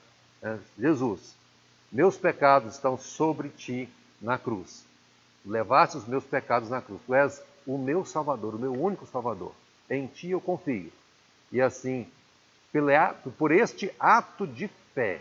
né, 0.42 0.58
Jesus, 0.78 1.36
meus 1.90 2.16
pecados 2.16 2.74
estão 2.74 2.98
sobre 2.98 3.48
ti 3.48 3.88
na 4.20 4.36
cruz. 4.36 4.84
Levaste 5.46 5.96
os 5.96 6.06
meus 6.06 6.24
pecados 6.24 6.68
na 6.68 6.82
cruz. 6.82 7.00
Tu 7.06 7.14
és 7.14 7.42
o 7.66 7.78
meu 7.78 8.04
Salvador, 8.04 8.54
o 8.54 8.58
meu 8.58 8.72
único 8.72 9.06
Salvador. 9.06 9.52
Em 9.90 10.06
ti 10.06 10.30
eu 10.30 10.40
confio. 10.40 10.92
E 11.50 11.60
assim, 11.60 12.06
por 13.38 13.50
este 13.50 13.92
ato 13.98 14.46
de 14.46 14.68
fé, 14.94 15.20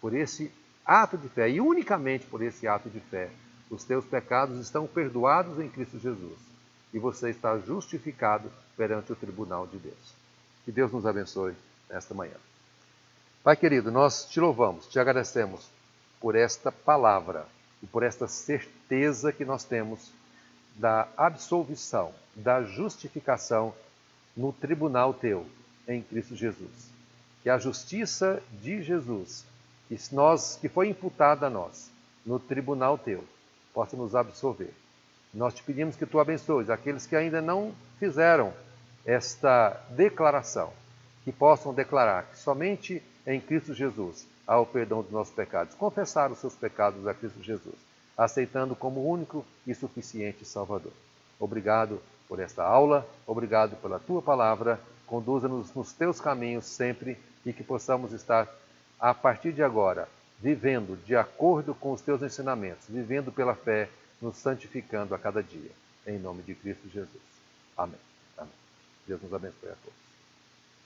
por 0.00 0.14
esse 0.14 0.52
ato 0.84 1.18
de 1.18 1.28
fé, 1.28 1.50
e 1.50 1.60
unicamente 1.60 2.26
por 2.26 2.42
esse 2.42 2.66
ato 2.68 2.88
de 2.88 3.00
fé, 3.00 3.30
os 3.70 3.84
teus 3.84 4.04
pecados 4.04 4.58
estão 4.58 4.86
perdoados 4.86 5.58
em 5.60 5.68
Cristo 5.68 5.98
Jesus 5.98 6.38
e 6.92 6.98
você 6.98 7.30
está 7.30 7.56
justificado 7.58 8.50
perante 8.76 9.12
o 9.12 9.16
tribunal 9.16 9.66
de 9.66 9.78
Deus. 9.78 10.14
Que 10.64 10.72
Deus 10.72 10.92
nos 10.92 11.06
abençoe 11.06 11.54
nesta 11.88 12.14
manhã. 12.14 12.34
Pai 13.42 13.56
querido, 13.56 13.90
nós 13.90 14.26
te 14.26 14.40
louvamos, 14.40 14.86
te 14.86 14.98
agradecemos 14.98 15.68
por 16.20 16.34
esta 16.34 16.70
palavra 16.70 17.46
e 17.82 17.86
por 17.86 18.02
esta 18.02 18.26
certeza 18.26 19.32
que 19.32 19.44
nós 19.44 19.64
temos 19.64 20.12
da 20.80 21.06
absolvição, 21.14 22.10
da 22.34 22.62
justificação 22.62 23.74
no 24.34 24.50
tribunal 24.50 25.12
teu 25.12 25.46
em 25.86 26.00
Cristo 26.00 26.34
Jesus. 26.34 26.90
Que 27.42 27.50
a 27.50 27.58
justiça 27.58 28.42
de 28.62 28.82
Jesus 28.82 29.44
que, 29.88 29.98
nós, 30.14 30.56
que 30.58 30.68
foi 30.68 30.88
imputada 30.88 31.48
a 31.48 31.50
nós 31.50 31.90
no 32.24 32.38
tribunal 32.38 32.96
teu, 32.96 33.24
possa 33.74 33.94
nos 33.94 34.14
absolver. 34.14 34.72
Nós 35.34 35.52
te 35.52 35.62
pedimos 35.62 35.96
que 35.96 36.06
tu 36.06 36.18
abençoes 36.18 36.70
aqueles 36.70 37.06
que 37.06 37.14
ainda 37.14 37.42
não 37.42 37.74
fizeram 37.98 38.52
esta 39.04 39.80
declaração, 39.90 40.72
que 41.24 41.32
possam 41.32 41.74
declarar 41.74 42.24
que 42.24 42.38
somente 42.38 43.02
em 43.26 43.38
Cristo 43.40 43.74
Jesus 43.74 44.26
há 44.46 44.58
o 44.58 44.66
perdão 44.66 45.02
dos 45.02 45.12
nossos 45.12 45.34
pecados, 45.34 45.74
confessar 45.74 46.32
os 46.32 46.38
seus 46.38 46.54
pecados 46.54 47.06
a 47.06 47.14
Cristo 47.14 47.42
Jesus, 47.42 47.89
aceitando 48.20 48.76
como 48.76 49.08
único 49.10 49.46
e 49.66 49.74
suficiente 49.74 50.44
Salvador. 50.44 50.92
Obrigado 51.38 52.02
por 52.28 52.38
esta 52.38 52.62
aula, 52.62 53.08
obrigado 53.26 53.76
pela 53.76 53.98
tua 53.98 54.20
palavra, 54.20 54.78
conduza-nos 55.06 55.74
nos 55.74 55.94
teus 55.94 56.20
caminhos 56.20 56.66
sempre 56.66 57.18
e 57.46 57.52
que 57.52 57.64
possamos 57.64 58.12
estar 58.12 58.46
a 59.00 59.14
partir 59.14 59.54
de 59.54 59.62
agora, 59.62 60.06
vivendo 60.38 61.02
de 61.06 61.16
acordo 61.16 61.74
com 61.74 61.92
os 61.92 62.02
teus 62.02 62.22
ensinamentos, 62.22 62.88
vivendo 62.90 63.32
pela 63.32 63.54
fé, 63.54 63.88
nos 64.20 64.36
santificando 64.36 65.14
a 65.14 65.18
cada 65.18 65.42
dia. 65.42 65.70
Em 66.06 66.18
nome 66.18 66.42
de 66.42 66.54
Cristo 66.54 66.90
Jesus. 66.90 67.22
Amém. 67.74 67.98
Amém. 68.36 68.52
Deus 69.06 69.22
nos 69.22 69.32
abençoe 69.32 69.70
a 69.70 69.76
todos. 69.82 70.09